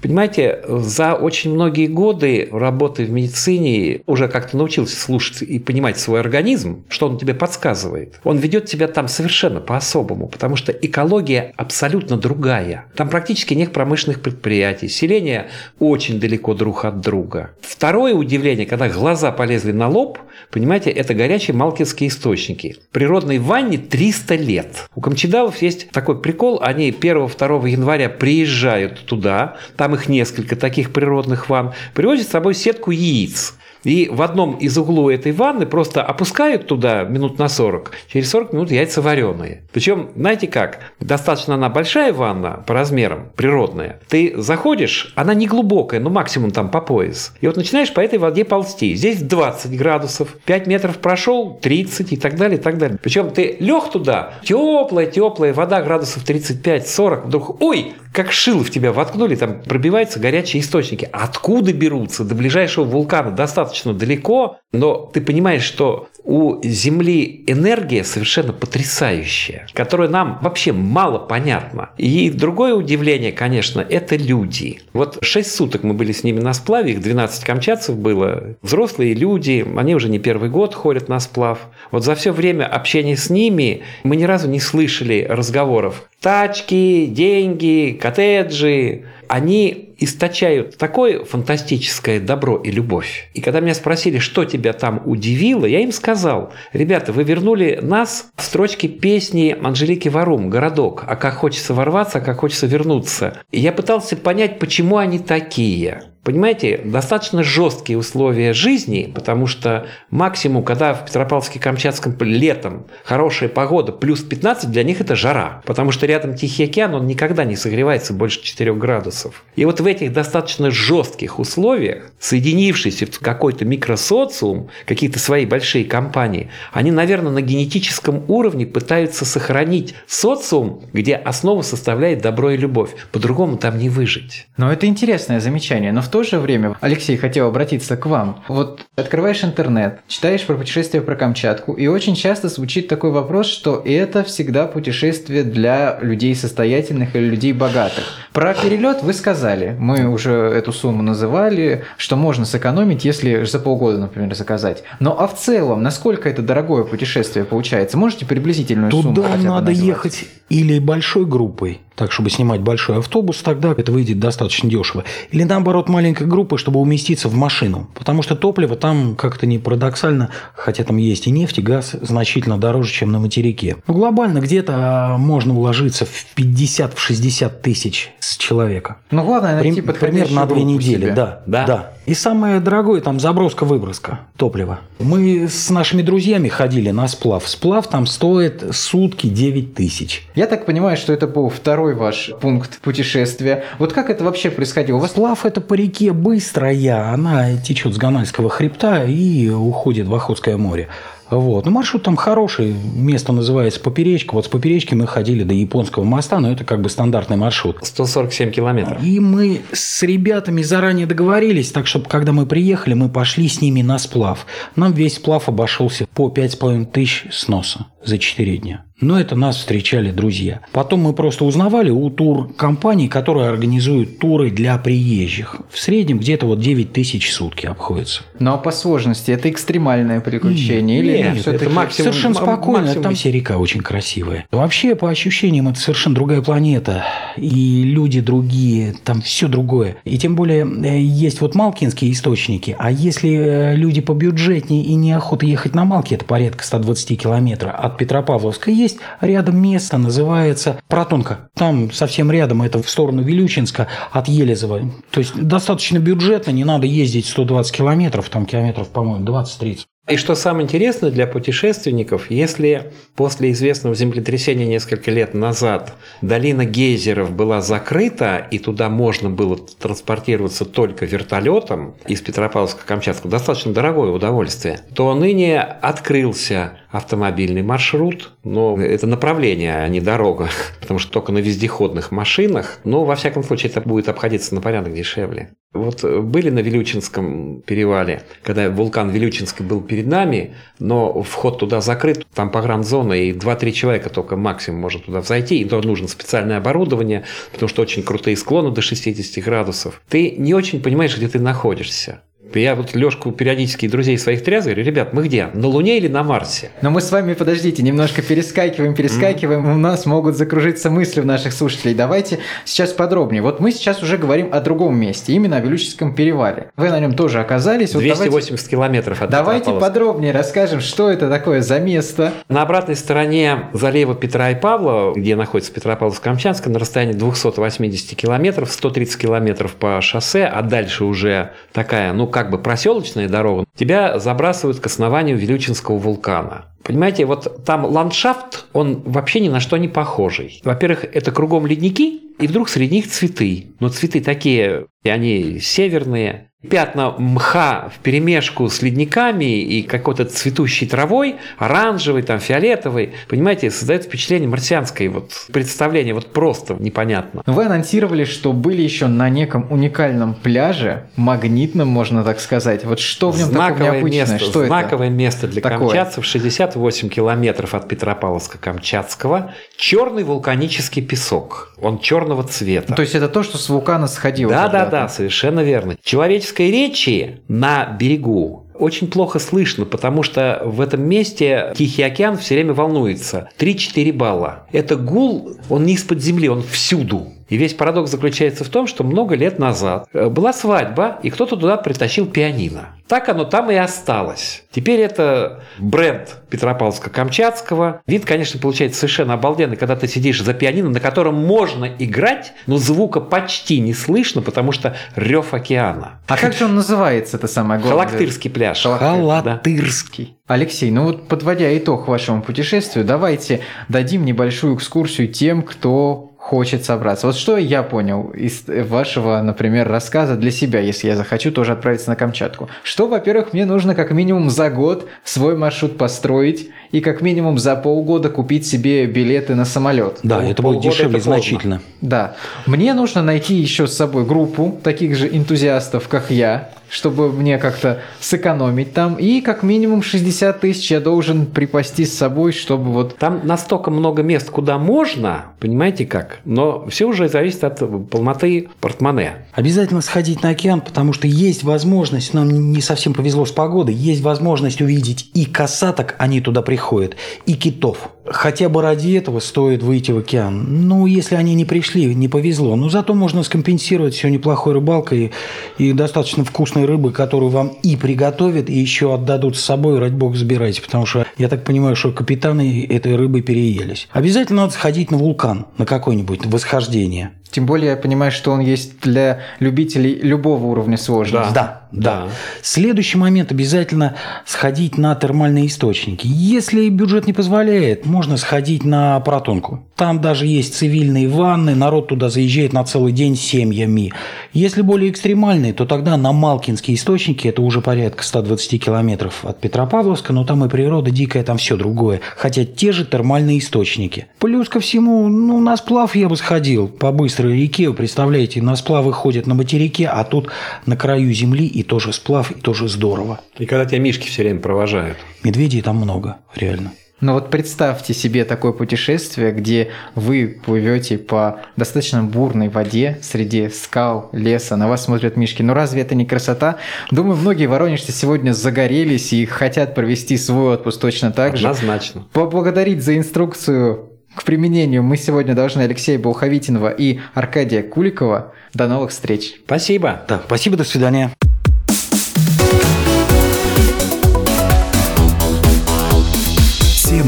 Понимаете, 0.00 0.60
за 0.66 1.14
очень 1.14 1.52
многие 1.54 1.86
годы 1.86 2.48
работы 2.50 3.04
в 3.04 3.10
медицине 3.10 4.00
уже 4.06 4.28
как-то 4.28 4.56
научился 4.56 4.96
слушать 4.96 5.42
и 5.42 5.58
понимать 5.58 5.98
свой 5.98 6.20
организм, 6.20 6.84
что 6.88 7.08
он 7.08 7.18
тебе 7.18 7.34
подсказывает. 7.34 8.20
Он 8.24 8.38
ведет 8.38 8.66
тебя 8.66 8.88
там 8.88 9.08
совершенно 9.08 9.60
по-особому, 9.60 10.28
потому 10.28 10.56
что 10.56 10.72
экология 10.72 11.52
абсолютно 11.56 12.16
другая. 12.16 12.86
Там 12.96 13.08
практически 13.08 13.54
нет 13.54 13.72
промышленных 13.72 14.20
предприятий. 14.20 14.88
Селения 14.88 15.48
очень 15.78 16.20
далеко 16.20 16.54
друг 16.54 16.84
от 16.84 17.00
друга. 17.00 17.50
Второе 17.60 18.14
удивление, 18.14 18.66
когда 18.66 18.88
глаза 18.88 19.32
полезли 19.32 19.72
на 19.72 19.88
лоб, 19.88 20.18
понимаете, 20.50 20.90
это 20.90 21.14
горячие 21.14 21.54
малкинские 21.54 22.08
источники. 22.08 22.76
Природной 22.92 23.38
ванне 23.38 23.78
300 23.78 24.34
лет. 24.36 24.88
У 24.94 25.00
камчедалов 25.00 25.60
есть 25.62 25.90
такой 25.90 26.20
прикол, 26.20 26.60
они 26.62 26.90
1-2 26.90 27.68
января 27.68 28.08
приезжают 28.08 29.04
туда, 29.08 29.56
там 29.76 29.94
их 29.94 30.08
несколько 30.08 30.54
таких 30.56 30.92
природных 30.92 31.48
ванн, 31.48 31.72
привозят 31.94 32.28
с 32.28 32.30
собой 32.30 32.54
сетку 32.54 32.90
яиц. 32.90 33.54
И 33.84 34.08
в 34.10 34.22
одном 34.22 34.56
из 34.56 34.76
углов 34.76 35.10
этой 35.10 35.32
ванны 35.32 35.66
просто 35.66 36.02
опускают 36.02 36.66
туда 36.66 37.04
минут 37.04 37.38
на 37.38 37.48
40. 37.48 37.92
Через 38.12 38.30
40 38.30 38.52
минут 38.52 38.70
яйца 38.70 39.00
вареные. 39.00 39.62
Причем, 39.72 40.10
знаете 40.16 40.46
как, 40.46 40.80
достаточно 41.00 41.54
она 41.54 41.68
большая 41.68 42.12
ванна 42.12 42.62
по 42.66 42.74
размерам, 42.74 43.28
природная. 43.36 44.00
Ты 44.08 44.34
заходишь, 44.36 45.12
она 45.14 45.34
не 45.34 45.46
глубокая, 45.46 46.00
ну 46.00 46.10
максимум 46.10 46.50
там 46.50 46.70
по 46.70 46.80
пояс. 46.80 47.32
И 47.40 47.46
вот 47.46 47.56
начинаешь 47.56 47.92
по 47.92 48.00
этой 48.00 48.18
воде 48.18 48.44
ползти. 48.44 48.94
Здесь 48.94 49.20
20 49.20 49.76
градусов, 49.76 50.36
5 50.44 50.66
метров 50.66 50.98
прошел, 50.98 51.58
30 51.60 52.12
и 52.12 52.16
так 52.16 52.36
далее, 52.36 52.58
и 52.58 52.62
так 52.62 52.78
далее. 52.78 52.98
Причем 53.00 53.30
ты 53.30 53.56
лег 53.60 53.90
туда, 53.90 54.34
теплая, 54.42 55.06
теплая 55.06 55.54
вода, 55.54 55.82
градусов 55.82 56.24
35-40, 56.24 57.26
вдруг, 57.26 57.62
ой, 57.62 57.94
как 58.12 58.32
шило 58.32 58.64
в 58.64 58.70
тебя 58.70 58.92
воткнули, 58.92 59.36
там 59.36 59.60
пробиваются 59.62 60.18
горячие 60.18 60.62
источники. 60.62 61.08
Откуда 61.12 61.72
берутся? 61.72 62.24
До 62.24 62.34
ближайшего 62.34 62.84
вулкана 62.84 63.30
достаточно 63.30 63.67
далеко, 63.94 64.58
но 64.72 65.10
ты 65.12 65.20
понимаешь, 65.20 65.62
что 65.62 66.08
у 66.24 66.60
Земли 66.62 67.44
энергия 67.46 68.04
совершенно 68.04 68.52
потрясающая, 68.52 69.66
которая 69.72 70.10
нам 70.10 70.38
вообще 70.42 70.72
мало 70.72 71.18
понятна. 71.18 71.90
И 71.96 72.30
другое 72.30 72.74
удивление, 72.74 73.32
конечно, 73.32 73.80
это 73.80 74.16
люди. 74.16 74.80
Вот 74.92 75.16
6 75.22 75.50
суток 75.50 75.84
мы 75.84 75.94
были 75.94 76.12
с 76.12 76.24
ними 76.24 76.40
на 76.40 76.52
сплаве, 76.52 76.92
их 76.92 77.00
12 77.00 77.44
камчатцев 77.44 77.96
было. 77.96 78.56
Взрослые 78.60 79.14
люди, 79.14 79.66
они 79.76 79.94
уже 79.94 80.10
не 80.10 80.18
первый 80.18 80.50
год 80.50 80.74
ходят 80.74 81.08
на 81.08 81.18
сплав. 81.18 81.60
Вот 81.90 82.04
за 82.04 82.14
все 82.14 82.30
время 82.30 82.66
общения 82.66 83.16
с 83.16 83.30
ними 83.30 83.82
мы 84.02 84.16
ни 84.16 84.24
разу 84.24 84.48
не 84.48 84.60
слышали 84.60 85.26
разговоров. 85.28 86.07
Тачки, 86.20 87.06
деньги, 87.06 87.96
коттеджи. 88.00 89.04
Они 89.28 89.94
источают 89.98 90.76
такое 90.76 91.24
фантастическое 91.24 92.18
добро 92.18 92.56
и 92.56 92.70
любовь. 92.70 93.30
И 93.34 93.40
когда 93.40 93.60
меня 93.60 93.74
спросили, 93.74 94.18
что 94.18 94.44
тебя 94.44 94.72
там 94.72 95.02
удивило, 95.04 95.64
я 95.64 95.80
им 95.80 95.92
сказал, 95.92 96.52
ребята, 96.72 97.12
вы 97.12 97.24
вернули 97.24 97.78
нас 97.82 98.30
в 98.36 98.42
строчке 98.42 98.88
песни 98.88 99.56
Анжелики 99.62 100.08
Варум 100.08 100.50
«Городок», 100.50 101.04
а 101.06 101.14
как 101.14 101.34
хочется 101.34 101.74
ворваться, 101.74 102.18
а 102.18 102.20
как 102.20 102.38
хочется 102.38 102.66
вернуться. 102.66 103.38
И 103.50 103.60
я 103.60 103.72
пытался 103.72 104.16
понять, 104.16 104.58
почему 104.58 104.96
они 104.96 105.18
такие. 105.18 106.02
Понимаете, 106.22 106.80
достаточно 106.84 107.42
жесткие 107.42 107.98
условия 107.98 108.52
жизни, 108.52 109.10
потому 109.14 109.46
что 109.46 109.86
максимум, 110.10 110.62
когда 110.62 110.92
в 110.92 111.06
Петропавловске-Камчатском 111.06 112.16
летом 112.24 112.86
хорошая 113.04 113.48
погода, 113.48 113.92
плюс 113.92 114.20
15, 114.20 114.70
для 114.70 114.82
них 114.82 115.00
это 115.00 115.16
жара. 115.16 115.62
Потому 115.64 115.90
что 115.90 116.06
рядом 116.06 116.34
Тихий 116.34 116.64
океан, 116.64 116.94
он 116.94 117.06
никогда 117.06 117.44
не 117.44 117.56
согревается 117.56 118.12
больше 118.12 118.42
4 118.42 118.74
градусов. 118.74 119.44
И 119.56 119.64
вот 119.64 119.80
в 119.80 119.86
этих 119.86 120.12
достаточно 120.12 120.70
жестких 120.70 121.38
условиях, 121.38 122.10
соединившись 122.18 123.02
в 123.02 123.20
какой-то 123.20 123.64
микросоциум, 123.64 124.68
какие-то 124.86 125.18
свои 125.18 125.46
большие 125.46 125.84
компании, 125.84 126.50
они, 126.72 126.90
наверное, 126.90 127.32
на 127.32 127.40
генетическом 127.40 128.24
уровне 128.28 128.66
пытаются 128.66 129.24
сохранить 129.24 129.94
социум, 130.06 130.82
где 130.92 131.14
основу 131.14 131.62
составляет 131.62 132.20
добро 132.20 132.50
и 132.50 132.56
любовь. 132.56 132.90
По-другому 133.12 133.56
там 133.56 133.78
не 133.78 133.88
выжить. 133.88 134.46
Но 134.56 134.70
это 134.72 134.86
интересное 134.86 135.40
замечание. 135.40 135.92
Но 135.92 136.02
в 136.02 136.08
то 136.08 136.17
же 136.22 136.38
время, 136.38 136.76
Алексей, 136.80 137.16
хотел 137.16 137.48
обратиться 137.48 137.96
к 137.96 138.06
вам. 138.06 138.42
Вот 138.48 138.82
открываешь 138.96 139.44
интернет, 139.44 140.00
читаешь 140.08 140.44
про 140.44 140.54
путешествие 140.54 141.02
про 141.02 141.16
Камчатку, 141.16 141.72
и 141.72 141.86
очень 141.86 142.14
часто 142.14 142.48
звучит 142.48 142.88
такой 142.88 143.10
вопрос, 143.10 143.46
что 143.46 143.82
это 143.84 144.24
всегда 144.24 144.66
путешествие 144.66 145.42
для 145.42 145.98
людей 146.00 146.34
состоятельных 146.34 147.14
или 147.14 147.24
людей 147.24 147.52
богатых. 147.52 148.04
Про 148.32 148.54
перелет 148.54 149.02
вы 149.02 149.12
сказали, 149.12 149.76
мы 149.78 150.08
уже 150.08 150.32
эту 150.32 150.72
сумму 150.72 151.02
называли, 151.02 151.84
что 151.96 152.16
можно 152.16 152.44
сэкономить, 152.44 153.04
если 153.04 153.44
за 153.44 153.58
полгода, 153.58 153.98
например, 153.98 154.34
заказать. 154.34 154.84
Но 155.00 155.18
а 155.18 155.26
в 155.26 155.36
целом, 155.36 155.82
насколько 155.82 156.28
это 156.28 156.42
дорогое 156.42 156.84
путешествие 156.84 157.44
получается? 157.44 157.96
Можете 157.98 158.26
приблизительную 158.26 158.90
сумму 158.90 159.14
Туда 159.14 159.28
хотя 159.28 159.42
бы 159.42 159.48
надо 159.48 159.70
назвать? 159.70 159.86
ехать 159.86 160.28
или 160.48 160.78
большой 160.78 161.26
группой, 161.26 161.80
так, 161.94 162.12
чтобы 162.12 162.30
снимать 162.30 162.60
большой 162.60 162.98
автобус, 162.98 163.42
тогда 163.42 163.72
это 163.76 163.90
выйдет 163.90 164.20
достаточно 164.20 164.70
дешево. 164.70 165.04
Или 165.32 165.42
наоборот, 165.42 165.88
маленькой 165.88 166.26
группой, 166.28 166.56
чтобы 166.56 166.78
уместиться 166.80 167.28
в 167.28 167.34
машину. 167.34 167.90
Потому 167.94 168.22
что 168.22 168.36
топливо 168.36 168.76
там 168.76 169.16
как-то 169.16 169.46
не 169.46 169.58
парадоксально, 169.58 170.30
хотя 170.54 170.84
там 170.84 170.96
есть 170.96 171.26
и 171.26 171.30
нефть, 171.32 171.58
и 171.58 171.62
газ 171.62 171.96
значительно 172.00 172.56
дороже, 172.56 172.92
чем 172.92 173.10
на 173.10 173.18
материке. 173.18 173.76
Но 173.88 173.94
глобально 173.94 174.38
где-то 174.38 174.72
а, 174.76 175.18
можно 175.18 175.54
уложиться 175.58 176.06
в 176.06 176.26
50-60 176.36 177.60
тысяч 177.62 178.10
с 178.20 178.36
человека. 178.36 178.96
Ну, 179.10 179.24
главное 179.24 179.54
найти 179.54 179.72
Прим- 179.80 179.86
подходящую 179.86 180.26
Примерно 180.28 180.46
на 180.48 180.54
две 180.54 180.64
недели, 180.64 181.02
себе. 181.02 181.12
да, 181.14 181.40
Да. 181.46 181.66
да. 181.66 181.92
И 182.06 182.14
самое 182.14 182.60
дорогое 182.60 183.00
там 183.02 183.20
заброска-выброска 183.20 184.20
топлива. 184.36 184.80
Мы 184.98 185.46
с 185.48 185.68
нашими 185.68 186.00
друзьями 186.02 186.48
ходили 186.48 186.90
на 186.90 187.06
сплав. 187.08 187.46
Сплав 187.46 187.86
там 187.88 188.06
стоит 188.06 188.64
сутки 188.74 189.26
9 189.26 189.74
тысяч. 189.74 190.26
Я 190.38 190.46
так 190.46 190.66
понимаю, 190.66 190.96
что 190.96 191.12
это 191.12 191.26
был 191.26 191.48
второй 191.48 191.96
ваш 191.96 192.30
пункт 192.40 192.80
путешествия. 192.80 193.64
Вот 193.80 193.92
как 193.92 194.08
это 194.08 194.22
вообще 194.22 194.50
происходило? 194.52 194.98
У 194.98 195.00
вас 195.00 195.10
Сплав 195.10 195.44
это 195.44 195.60
по 195.60 195.74
реке 195.74 196.12
быстрая, 196.12 197.12
она 197.12 197.56
течет 197.56 197.92
с 197.92 197.96
Ганальского 197.96 198.48
хребта 198.48 199.02
и 199.02 199.48
уходит 199.48 200.06
в 200.06 200.14
Охотское 200.14 200.56
море. 200.56 200.90
Вот. 201.28 201.64
Ну, 201.64 201.72
маршрут 201.72 202.04
там 202.04 202.14
хороший, 202.14 202.72
место 202.94 203.32
называется 203.32 203.80
Поперечка. 203.80 204.34
Вот 204.34 204.44
с 204.44 204.48
Поперечки 204.48 204.94
мы 204.94 205.08
ходили 205.08 205.42
до 205.42 205.54
Японского 205.54 206.04
моста, 206.04 206.38
но 206.38 206.52
это 206.52 206.62
как 206.62 206.82
бы 206.82 206.88
стандартный 206.88 207.36
маршрут. 207.36 207.78
147 207.82 208.52
километров. 208.52 209.02
И 209.02 209.18
мы 209.18 209.62
с 209.72 210.04
ребятами 210.04 210.62
заранее 210.62 211.08
договорились, 211.08 211.72
так 211.72 211.88
чтобы 211.88 212.08
когда 212.08 212.30
мы 212.30 212.46
приехали, 212.46 212.94
мы 212.94 213.08
пошли 213.08 213.48
с 213.48 213.60
ними 213.60 213.82
на 213.82 213.98
сплав. 213.98 214.46
Нам 214.76 214.92
весь 214.92 215.16
сплав 215.16 215.48
обошелся 215.48 216.06
по 216.14 216.28
5,5 216.28 216.84
тысяч 216.86 217.26
сноса 217.32 217.86
за 218.04 218.18
4 218.18 218.56
дня. 218.58 218.84
Но 219.00 219.18
это 219.20 219.36
нас 219.36 219.56
встречали 219.56 220.10
друзья. 220.10 220.60
Потом 220.72 221.00
мы 221.00 221.12
просто 221.12 221.44
узнавали 221.44 221.90
у 221.90 222.10
тур-компаний, 222.10 223.08
которые 223.08 223.48
организуют 223.48 224.18
туры 224.18 224.50
для 224.50 224.76
приезжих. 224.78 225.56
В 225.70 225.78
среднем 225.78 226.18
где-то 226.18 226.46
вот 226.46 226.58
9 226.60 226.92
тысяч 226.92 227.32
сутки 227.32 227.66
обходится. 227.66 228.22
Ну 228.40 228.52
а 228.52 228.58
по 228.58 228.72
сложности 228.72 229.30
это 229.30 229.48
экстремальное 229.50 230.20
приключение 230.20 230.98
или 231.00 231.16
Нет, 231.18 231.34
всё-таки- 231.36 231.64
это 231.66 231.70
максимум- 231.74 232.12
Совершенно 232.12 232.34
спокойно, 232.34 232.80
максимум- 232.82 233.02
там 233.04 233.14
вся 233.14 233.30
река 233.30 233.58
очень 233.58 233.80
красивая. 233.82 234.46
Вообще, 234.50 234.96
по 234.96 235.08
ощущениям, 235.10 235.68
это 235.68 235.78
совершенно 235.78 236.16
другая 236.16 236.42
планета. 236.42 237.04
И 237.36 237.82
люди 237.84 238.20
другие, 238.20 238.94
там 239.04 239.20
все 239.22 239.46
другое. 239.46 239.96
И 240.04 240.18
тем 240.18 240.34
более, 240.34 240.66
э, 240.84 241.00
есть 241.00 241.40
вот 241.40 241.54
малкинские 241.54 242.10
источники. 242.10 242.74
А 242.78 242.90
если 242.90 243.30
э, 243.30 243.76
люди 243.76 244.00
побюджетнее 244.00 244.82
и 244.82 244.94
неохота 244.94 245.46
ехать 245.46 245.74
на 245.74 245.84
Малки, 245.84 246.14
это 246.14 246.24
порядка 246.24 246.64
120 246.64 247.16
километров 247.16 247.72
от 247.76 247.96
Петропавловска, 247.96 248.70
есть 248.70 248.87
рядом 249.20 249.60
место, 249.60 249.98
называется 249.98 250.80
Протонка. 250.88 251.50
Там 251.54 251.90
совсем 251.92 252.30
рядом, 252.30 252.62
это 252.62 252.82
в 252.82 252.88
сторону 252.88 253.22
Вилючинска 253.22 253.88
от 254.12 254.28
Елизова. 254.28 254.80
То 255.10 255.20
есть, 255.20 255.34
достаточно 255.36 255.98
бюджетно, 255.98 256.50
не 256.50 256.64
надо 256.64 256.86
ездить 256.86 257.26
120 257.26 257.72
километров, 257.72 258.28
там 258.28 258.46
километров, 258.46 258.88
по-моему, 258.88 259.24
20-30. 259.24 259.80
И 260.08 260.16
что 260.16 260.34
самое 260.34 260.64
интересное 260.64 261.10
для 261.10 261.26
путешественников, 261.26 262.30
если 262.30 262.92
после 263.14 263.50
известного 263.52 263.94
землетрясения 263.94 264.64
несколько 264.64 265.10
лет 265.10 265.34
назад 265.34 265.92
долина 266.22 266.64
гейзеров 266.64 267.32
была 267.32 267.60
закрыта, 267.60 268.38
и 268.50 268.58
туда 268.58 268.88
можно 268.88 269.28
было 269.28 269.58
транспортироваться 269.58 270.64
только 270.64 271.04
вертолетом 271.04 271.94
из 272.06 272.22
Петропавловска-Камчатского, 272.22 273.28
достаточно 273.28 273.74
дорогое 273.74 274.10
удовольствие, 274.10 274.80
то 274.94 275.12
ныне 275.12 275.60
открылся 275.60 276.78
автомобильный 276.90 277.62
маршрут, 277.62 278.32
но 278.44 278.80
это 278.80 279.06
направление, 279.06 279.76
а 279.76 279.88
не 279.88 280.00
дорога, 280.00 280.48
потому 280.80 280.98
что 280.98 281.12
только 281.12 281.32
на 281.32 281.38
вездеходных 281.38 282.10
машинах, 282.10 282.80
но 282.84 283.04
во 283.04 283.14
всяком 283.14 283.44
случае 283.44 283.70
это 283.70 283.80
будет 283.80 284.08
обходиться 284.08 284.54
на 284.54 284.60
порядок 284.60 284.94
дешевле. 284.94 285.50
Вот 285.74 286.02
э, 286.02 286.20
были 286.20 286.48
на 286.48 286.60
Вилючинском 286.60 287.60
перевале, 287.60 288.22
когда 288.42 288.70
вулкан 288.70 289.10
Вилючинский 289.10 289.64
был 289.64 289.82
перед 289.82 290.06
нами, 290.06 290.54
но 290.78 291.22
вход 291.22 291.58
туда 291.58 291.82
закрыт, 291.82 292.26
там 292.34 292.50
погранзона, 292.50 293.12
и 293.12 293.32
2-3 293.32 293.72
человека 293.72 294.08
только 294.08 294.36
максимум 294.36 294.80
может 294.80 295.04
туда 295.04 295.20
зайти, 295.20 295.60
и 295.60 295.64
то 295.66 295.82
нужно 295.82 296.08
специальное 296.08 296.56
оборудование, 296.56 297.24
потому 297.52 297.68
что 297.68 297.82
очень 297.82 298.02
крутые 298.02 298.36
склоны 298.36 298.70
до 298.70 298.80
60 298.80 299.44
градусов. 299.44 300.00
Ты 300.08 300.30
не 300.30 300.54
очень 300.54 300.82
понимаешь, 300.82 301.16
где 301.16 301.28
ты 301.28 301.38
находишься. 301.38 302.22
Я 302.54 302.74
вот 302.74 302.94
Лешку 302.94 303.30
периодически 303.32 303.88
друзей 303.88 304.18
своих 304.18 304.42
тряс, 304.42 304.64
говорю, 304.64 304.82
ребят, 304.82 305.12
мы 305.12 305.24
где? 305.24 305.48
На 305.52 305.68
Луне 305.68 305.98
или 305.98 306.08
на 306.08 306.22
Марсе? 306.22 306.70
Но 306.82 306.90
мы 306.90 307.00
с 307.00 307.10
вами, 307.12 307.34
подождите, 307.34 307.82
немножко 307.82 308.22
перескакиваем, 308.22 308.94
перескакиваем, 308.94 309.66
у 309.66 309.76
нас 309.76 310.06
могут 310.06 310.36
закружиться 310.36 310.90
мысли 310.90 311.20
у 311.20 311.24
наших 311.24 311.52
слушателей. 311.52 311.94
Давайте 311.94 312.38
сейчас 312.64 312.92
подробнее. 312.92 313.42
Вот 313.42 313.60
мы 313.60 313.70
сейчас 313.72 314.02
уже 314.02 314.16
говорим 314.16 314.48
о 314.52 314.60
другом 314.60 314.98
месте, 314.98 315.32
именно 315.32 315.56
о 315.56 315.60
Вилюческом 315.60 316.14
перевале. 316.14 316.70
Вы 316.76 316.90
на 316.90 316.98
нем 317.00 317.14
тоже 317.14 317.40
оказались. 317.40 317.94
Вот 317.94 318.00
280 318.00 318.48
давайте, 318.48 318.70
километров 318.70 319.22
от 319.22 319.30
давайте 319.30 319.72
подробнее 319.72 320.32
расскажем, 320.32 320.80
что 320.80 321.10
это 321.10 321.28
такое 321.28 321.60
за 321.60 321.78
место. 321.80 322.32
На 322.48 322.62
обратной 322.62 322.96
стороне 322.96 323.68
залива 323.72 324.14
Петра 324.14 324.50
и 324.50 324.54
Павла, 324.54 325.12
где 325.14 325.36
находится 325.36 325.72
Петропавловск-Камчатская, 325.72 326.70
на 326.70 326.78
расстоянии 326.78 327.12
280 327.12 328.16
километров, 328.16 328.70
130 328.70 329.20
километров 329.20 329.74
по 329.74 330.00
шоссе, 330.00 330.44
а 330.44 330.62
дальше 330.62 331.04
уже 331.04 331.52
такая, 331.72 332.12
ну, 332.12 332.26
как 332.38 332.50
бы 332.50 332.58
проселочная 332.58 333.28
дорога, 333.28 333.64
тебя 333.74 334.20
забрасывают 334.20 334.78
к 334.78 334.86
основанию 334.86 335.36
Вилючинского 335.36 335.98
вулкана. 335.98 336.66
Понимаете, 336.82 337.24
вот 337.26 337.64
там 337.64 337.84
ландшафт, 337.84 338.66
он 338.72 339.02
вообще 339.04 339.40
ни 339.40 339.48
на 339.48 339.60
что 339.60 339.76
не 339.76 339.88
похожий. 339.88 340.60
Во-первых, 340.64 341.04
это 341.04 341.32
кругом 341.32 341.66
ледники, 341.66 342.22
и 342.38 342.46
вдруг 342.46 342.68
среди 342.68 342.96
них 342.96 343.08
цветы. 343.08 343.66
Но 343.80 343.88
цветы 343.88 344.20
такие, 344.20 344.86
и 345.02 345.08
они 345.08 345.58
северные, 345.60 346.48
пятна 346.68 347.14
мха 347.16 347.88
в 347.94 348.02
перемешку 348.02 348.68
с 348.68 348.82
ледниками 348.82 349.60
и 349.60 349.82
какой-то 349.82 350.24
цветущей 350.24 350.88
травой, 350.88 351.36
оранжевый, 351.56 352.22
там, 352.22 352.40
фиолетовый, 352.40 353.12
понимаете, 353.28 353.70
создает 353.70 354.04
впечатление 354.04 354.48
марсианское 354.48 355.08
вот 355.08 355.30
представление, 355.52 356.14
вот 356.14 356.32
просто 356.32 356.74
непонятно. 356.74 357.42
Вы 357.46 357.64
анонсировали, 357.64 358.24
что 358.24 358.52
были 358.52 358.82
еще 358.82 359.06
на 359.06 359.28
неком 359.28 359.70
уникальном 359.70 360.34
пляже, 360.34 361.08
магнитном, 361.14 361.86
можно 361.86 362.24
так 362.24 362.40
сказать. 362.40 362.84
Вот 362.84 362.98
что 362.98 363.30
в 363.30 363.38
нем 363.38 363.48
знаковое 363.48 363.92
необычное? 363.92 364.20
место, 364.20 364.38
что 364.38 364.66
знаковое 364.66 365.10
место 365.10 365.46
для 365.46 365.62
такое? 365.62 365.88
камчатцев, 365.90 366.26
68 366.72 367.08
километров 367.08 367.74
от 367.74 367.90
Петропавловска-Камчатского, 367.90 369.50
черный 369.76 370.24
вулканический 370.24 371.02
песок, 371.02 371.74
он 371.80 371.98
черного 371.98 372.44
цвета. 372.44 372.94
То 372.94 373.02
есть 373.02 373.14
это 373.14 373.28
то, 373.28 373.42
что 373.42 373.58
с 373.58 373.68
вулкана 373.68 374.06
сходило? 374.06 374.50
Да, 374.50 374.68
да, 374.68 374.86
да, 374.86 375.08
совершенно 375.08 375.60
верно. 375.60 375.96
Человеческой 376.02 376.70
речи 376.70 377.40
на 377.48 377.86
берегу 377.86 378.66
очень 378.74 379.08
плохо 379.08 379.38
слышно, 379.38 379.84
потому 379.84 380.22
что 380.22 380.62
в 380.64 380.80
этом 380.80 381.02
месте 381.02 381.72
Тихий 381.76 382.02
океан 382.02 382.36
все 382.36 382.54
время 382.54 382.74
волнуется. 382.74 383.48
3-4 383.58 384.12
балла. 384.12 384.66
Это 384.72 384.96
гул, 384.96 385.56
он 385.68 385.84
не 385.84 385.94
из-под 385.94 386.22
земли, 386.22 386.48
он 386.48 386.62
всюду. 386.62 387.32
И 387.48 387.56
весь 387.56 387.74
парадокс 387.74 388.10
заключается 388.10 388.64
в 388.64 388.68
том, 388.68 388.86
что 388.86 389.04
много 389.04 389.34
лет 389.34 389.58
назад 389.58 390.08
э, 390.12 390.28
была 390.28 390.52
свадьба, 390.52 391.18
и 391.22 391.30
кто-то 391.30 391.56
туда 391.56 391.76
притащил 391.76 392.26
пианино. 392.26 392.90
Так 393.08 393.30
оно 393.30 393.44
там 393.44 393.70
и 393.70 393.74
осталось. 393.74 394.64
Теперь 394.70 395.00
это 395.00 395.62
бренд 395.78 396.36
Петропавловска-Камчатского. 396.50 398.00
Вид, 398.06 398.26
конечно, 398.26 398.60
получается 398.60 399.00
совершенно 399.00 399.32
обалденный, 399.34 399.76
когда 399.76 399.96
ты 399.96 400.06
сидишь 400.06 400.42
за 400.42 400.52
пианино, 400.52 400.90
на 400.90 401.00
котором 401.00 401.34
можно 401.34 401.86
играть, 401.98 402.52
но 402.66 402.76
звука 402.76 403.20
почти 403.20 403.80
не 403.80 403.94
слышно, 403.94 404.42
потому 404.42 404.72
что 404.72 404.94
рев 405.16 405.54
океана. 405.54 406.20
А 406.26 406.36
как 406.36 406.52
же 406.52 406.66
он 406.66 406.74
называется, 406.74 407.38
это 407.38 407.48
самое 407.48 407.80
главное? 407.80 408.06
Халактырский 408.06 408.50
пляж. 408.50 408.82
Халатырский. 408.82 410.36
Алексей, 410.46 410.90
ну 410.90 411.04
вот 411.04 411.28
подводя 411.28 411.76
итог 411.76 412.08
вашему 412.08 412.42
путешествию, 412.42 413.06
давайте 413.06 413.60
дадим 413.88 414.24
небольшую 414.24 414.76
экскурсию 414.76 415.28
тем, 415.28 415.62
кто 415.62 416.27
хочет 416.48 416.82
собраться. 416.82 417.26
Вот 417.26 417.36
что 417.36 417.58
я 417.58 417.82
понял 417.82 418.30
из 418.30 418.62
вашего, 418.66 419.42
например, 419.42 419.86
рассказа 419.86 420.34
для 420.34 420.50
себя, 420.50 420.80
если 420.80 421.08
я 421.08 421.14
захочу 421.14 421.50
тоже 421.50 421.72
отправиться 421.72 422.08
на 422.08 422.16
Камчатку. 422.16 422.70
Что, 422.82 423.06
во-первых, 423.06 423.52
мне 423.52 423.66
нужно 423.66 423.94
как 423.94 424.12
минимум 424.12 424.48
за 424.48 424.70
год 424.70 425.06
свой 425.24 425.58
маршрут 425.58 425.98
построить 425.98 426.70
и 426.90 427.02
как 427.02 427.20
минимум 427.20 427.58
за 427.58 427.76
полгода 427.76 428.30
купить 428.30 428.66
себе 428.66 429.04
билеты 429.04 429.54
на 429.54 429.66
самолет. 429.66 430.20
Да, 430.22 430.42
это 430.42 430.62
будет 430.62 430.80
дешевле 430.80 431.18
это 431.18 431.24
значительно. 431.24 431.82
Да. 432.00 432.34
Мне 432.64 432.94
нужно 432.94 433.22
найти 433.22 433.54
еще 433.54 433.86
с 433.86 433.92
собой 433.92 434.24
группу 434.24 434.80
таких 434.82 435.16
же 435.16 435.28
энтузиастов, 435.28 436.08
как 436.08 436.30
я, 436.30 436.70
чтобы 436.88 437.32
мне 437.32 437.58
как-то 437.58 438.00
сэкономить 438.20 438.92
там. 438.92 439.16
И 439.16 439.40
как 439.40 439.62
минимум 439.62 440.02
60 440.02 440.60
тысяч 440.60 440.90
я 440.90 441.00
должен 441.00 441.46
припасти 441.46 442.04
с 442.04 442.16
собой, 442.16 442.52
чтобы 442.52 442.92
вот... 442.92 443.16
Там 443.16 443.40
настолько 443.44 443.90
много 443.90 444.22
мест, 444.22 444.50
куда 444.50 444.78
можно, 444.78 445.46
понимаете 445.60 446.06
как, 446.06 446.40
но 446.44 446.86
все 446.88 447.06
уже 447.06 447.28
зависит 447.28 447.64
от 447.64 447.78
полноты 448.10 448.68
портмоне. 448.80 449.46
Обязательно 449.52 450.00
сходить 450.00 450.42
на 450.42 450.50
океан, 450.50 450.80
потому 450.80 451.12
что 451.12 451.26
есть 451.26 451.62
возможность, 451.62 452.34
нам 452.34 452.72
не 452.72 452.80
совсем 452.80 453.14
повезло 453.14 453.44
с 453.44 453.52
погодой, 453.52 453.94
есть 453.94 454.22
возможность 454.22 454.80
увидеть 454.80 455.30
и 455.34 455.44
касаток, 455.44 456.14
они 456.18 456.40
туда 456.40 456.62
приходят, 456.62 457.16
и 457.46 457.54
китов. 457.54 458.10
Хотя 458.30 458.68
бы 458.68 458.82
ради 458.82 459.16
этого 459.16 459.40
стоит 459.40 459.82
выйти 459.82 460.12
в 460.12 460.18
океан. 460.18 460.88
Ну, 460.88 461.06
если 461.06 461.34
они 461.34 461.54
не 461.54 461.64
пришли, 461.64 462.14
не 462.14 462.28
повезло. 462.28 462.76
Но 462.76 462.88
зато 462.88 463.14
можно 463.14 463.42
скомпенсировать 463.42 464.14
все 464.14 464.28
неплохой 464.28 464.74
рыбалкой 464.74 465.32
и 465.78 465.92
достаточно 465.92 466.44
вкусной 466.44 466.84
рыбы, 466.84 467.12
которую 467.12 467.50
вам 467.50 467.68
и 467.82 467.96
приготовят, 467.96 468.68
и 468.68 468.78
еще 468.78 469.14
отдадут 469.14 469.56
с 469.56 469.60
собой, 469.60 469.98
ради 469.98 470.14
бога, 470.14 470.36
забирайте. 470.36 470.82
Потому 470.82 471.06
что 471.06 471.26
я 471.36 471.48
так 471.48 471.64
понимаю, 471.64 471.96
что 471.96 472.12
капитаны 472.12 472.86
этой 472.88 473.16
рыбы 473.16 473.40
переелись. 473.40 474.08
Обязательно 474.12 474.62
надо 474.62 474.74
сходить 474.74 475.10
на 475.10 475.16
вулкан, 475.16 475.66
на 475.76 475.86
какое-нибудь 475.86 476.46
восхождение. 476.46 477.32
Тем 477.50 477.66
более 477.66 477.90
я 477.90 477.96
понимаю, 477.96 478.30
что 478.30 478.52
он 478.52 478.60
есть 478.60 479.00
для 479.00 479.40
любителей 479.58 480.18
любого 480.20 480.66
уровня 480.66 480.96
сложности. 480.96 481.54
Да, 481.54 481.82
да. 481.92 482.28
Следующий 482.62 483.18
момент 483.18 483.50
обязательно 483.50 484.16
сходить 484.44 484.98
на 484.98 485.14
термальные 485.14 485.66
источники. 485.66 486.26
Если 486.26 486.88
бюджет 486.88 487.26
не 487.26 487.32
позволяет, 487.32 488.06
можно 488.06 488.36
сходить 488.36 488.84
на 488.84 489.18
протонку. 489.20 489.87
Там 489.98 490.20
даже 490.20 490.46
есть 490.46 490.76
цивильные 490.76 491.26
ванны, 491.26 491.74
народ 491.74 492.06
туда 492.06 492.28
заезжает 492.28 492.72
на 492.72 492.84
целый 492.84 493.12
день 493.12 493.34
семьями. 493.34 494.12
Если 494.52 494.80
более 494.80 495.10
экстремальные, 495.10 495.72
то 495.72 495.86
тогда 495.86 496.16
на 496.16 496.30
Малкинские 496.30 496.94
источники, 496.94 497.48
это 497.48 497.62
уже 497.62 497.80
порядка 497.80 498.22
120 498.22 498.84
километров 498.84 499.44
от 499.44 499.60
Петропавловска, 499.60 500.32
но 500.32 500.44
там 500.44 500.64
и 500.64 500.68
природа 500.68 501.10
дикая, 501.10 501.42
там 501.42 501.58
все 501.58 501.76
другое. 501.76 502.20
Хотя 502.36 502.64
те 502.64 502.92
же 502.92 503.04
термальные 503.04 503.58
источники. 503.58 504.26
Плюс 504.38 504.68
ко 504.68 504.78
всему, 504.78 505.26
ну, 505.26 505.58
на 505.58 505.76
сплав 505.76 506.14
я 506.14 506.28
бы 506.28 506.36
сходил 506.36 506.86
по 506.86 507.10
быстрой 507.10 507.60
реке. 507.60 507.88
Вы 507.88 507.94
представляете, 507.94 508.62
на 508.62 508.76
сплавы 508.76 509.12
ходят 509.12 509.48
на 509.48 509.54
материке, 509.54 510.06
а 510.06 510.22
тут 510.22 510.46
на 510.86 510.96
краю 510.96 511.32
земли 511.32 511.66
и 511.66 511.82
тоже 511.82 512.12
сплав, 512.12 512.52
и 512.52 512.54
тоже 512.54 512.86
здорово. 512.86 513.40
И 513.58 513.66
когда 513.66 513.84
тебя 513.84 513.98
мишки 513.98 514.28
все 514.28 514.42
время 514.42 514.60
провожают. 514.60 515.18
Медведей 515.42 515.82
там 515.82 515.96
много, 515.96 516.36
реально. 516.54 516.92
Но 517.20 517.34
вот 517.34 517.50
представьте 517.50 518.14
себе 518.14 518.44
такое 518.44 518.72
путешествие, 518.72 519.52
где 519.52 519.90
вы 520.14 520.60
плывете 520.64 521.18
по 521.18 521.60
достаточно 521.76 522.22
бурной 522.22 522.68
воде 522.68 523.18
среди 523.22 523.68
скал, 523.70 524.28
леса, 524.32 524.76
на 524.76 524.88
вас 524.88 525.04
смотрят 525.04 525.36
мишки. 525.36 525.62
Ну 525.62 525.74
разве 525.74 526.02
это 526.02 526.14
не 526.14 526.26
красота? 526.26 526.76
Думаю, 527.10 527.36
многие 527.36 527.66
воронежцы 527.66 528.12
сегодня 528.12 528.52
загорелись 528.52 529.32
и 529.32 529.46
хотят 529.46 529.94
провести 529.94 530.36
свой 530.36 530.74
отпуск 530.74 531.00
точно 531.00 531.32
так 531.32 531.56
же. 531.56 531.66
Однозначно. 531.66 532.26
Поблагодарить 532.32 533.02
за 533.02 533.16
инструкцию 533.16 534.10
к 534.34 534.44
применению 534.44 535.02
мы 535.02 535.16
сегодня 535.16 535.54
должны 535.54 535.82
Алексея 535.82 536.18
Болховитинова 536.18 536.90
и 536.90 537.18
Аркадия 537.34 537.82
Куликова. 537.82 538.52
До 538.74 538.86
новых 538.86 539.10
встреч. 539.10 539.54
Спасибо. 539.64 540.22
Да, 540.28 540.40
спасибо, 540.46 540.76
до 540.76 540.84
свидания. 540.84 541.32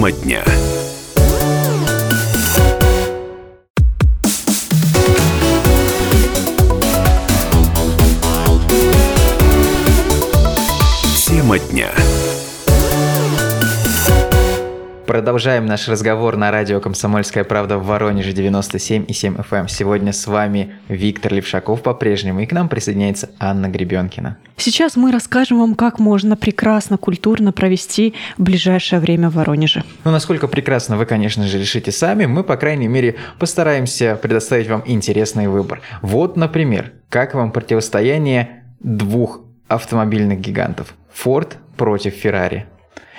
Тема 0.01 0.13
дня. 0.13 0.70
Продолжаем 15.11 15.67
наш 15.67 15.89
разговор 15.89 16.37
на 16.37 16.53
радио 16.53 16.79
«Комсомольская 16.79 17.43
правда» 17.43 17.79
в 17.79 17.87
Воронеже 17.87 18.31
97,7 18.31 19.45
FM. 19.45 19.45
Эм. 19.51 19.69
Сегодня 19.69 20.13
с 20.13 20.25
вами 20.29 20.77
Виктор 20.87 21.35
Левшаков 21.35 21.83
по-прежнему, 21.83 22.39
и 22.39 22.47
к 22.47 22.53
нам 22.53 22.69
присоединяется 22.69 23.29
Анна 23.41 23.67
Гребенкина. 23.67 24.37
Сейчас 24.57 24.95
мы 24.95 25.11
расскажем 25.11 25.59
вам, 25.59 25.75
как 25.75 25.99
можно 25.99 26.37
прекрасно, 26.37 26.97
культурно 26.97 27.51
провести 27.51 28.15
ближайшее 28.39 29.01
время 29.01 29.31
в 29.31 29.35
Воронеже. 29.35 29.83
Ну, 30.05 30.13
насколько 30.13 30.47
прекрасно 30.47 30.97
вы, 30.97 31.07
конечно 31.07 31.45
же, 31.45 31.59
решите 31.59 31.91
сами, 31.91 32.27
мы, 32.27 32.45
по 32.45 32.57
крайней 32.57 32.87
мере, 32.87 33.17
постараемся 33.41 34.15
предоставить 34.15 34.69
вам 34.69 34.85
интересный 34.87 35.49
выбор. 35.49 35.81
Вот, 36.03 36.37
например, 36.37 36.93
как 37.09 37.35
вам 37.35 37.51
противостояние 37.51 38.63
двух 38.79 39.41
автомобильных 39.67 40.39
гигантов– 40.39 40.95
Ford 41.25 41.55
против 41.77 42.25
Ferrari. 42.25 42.67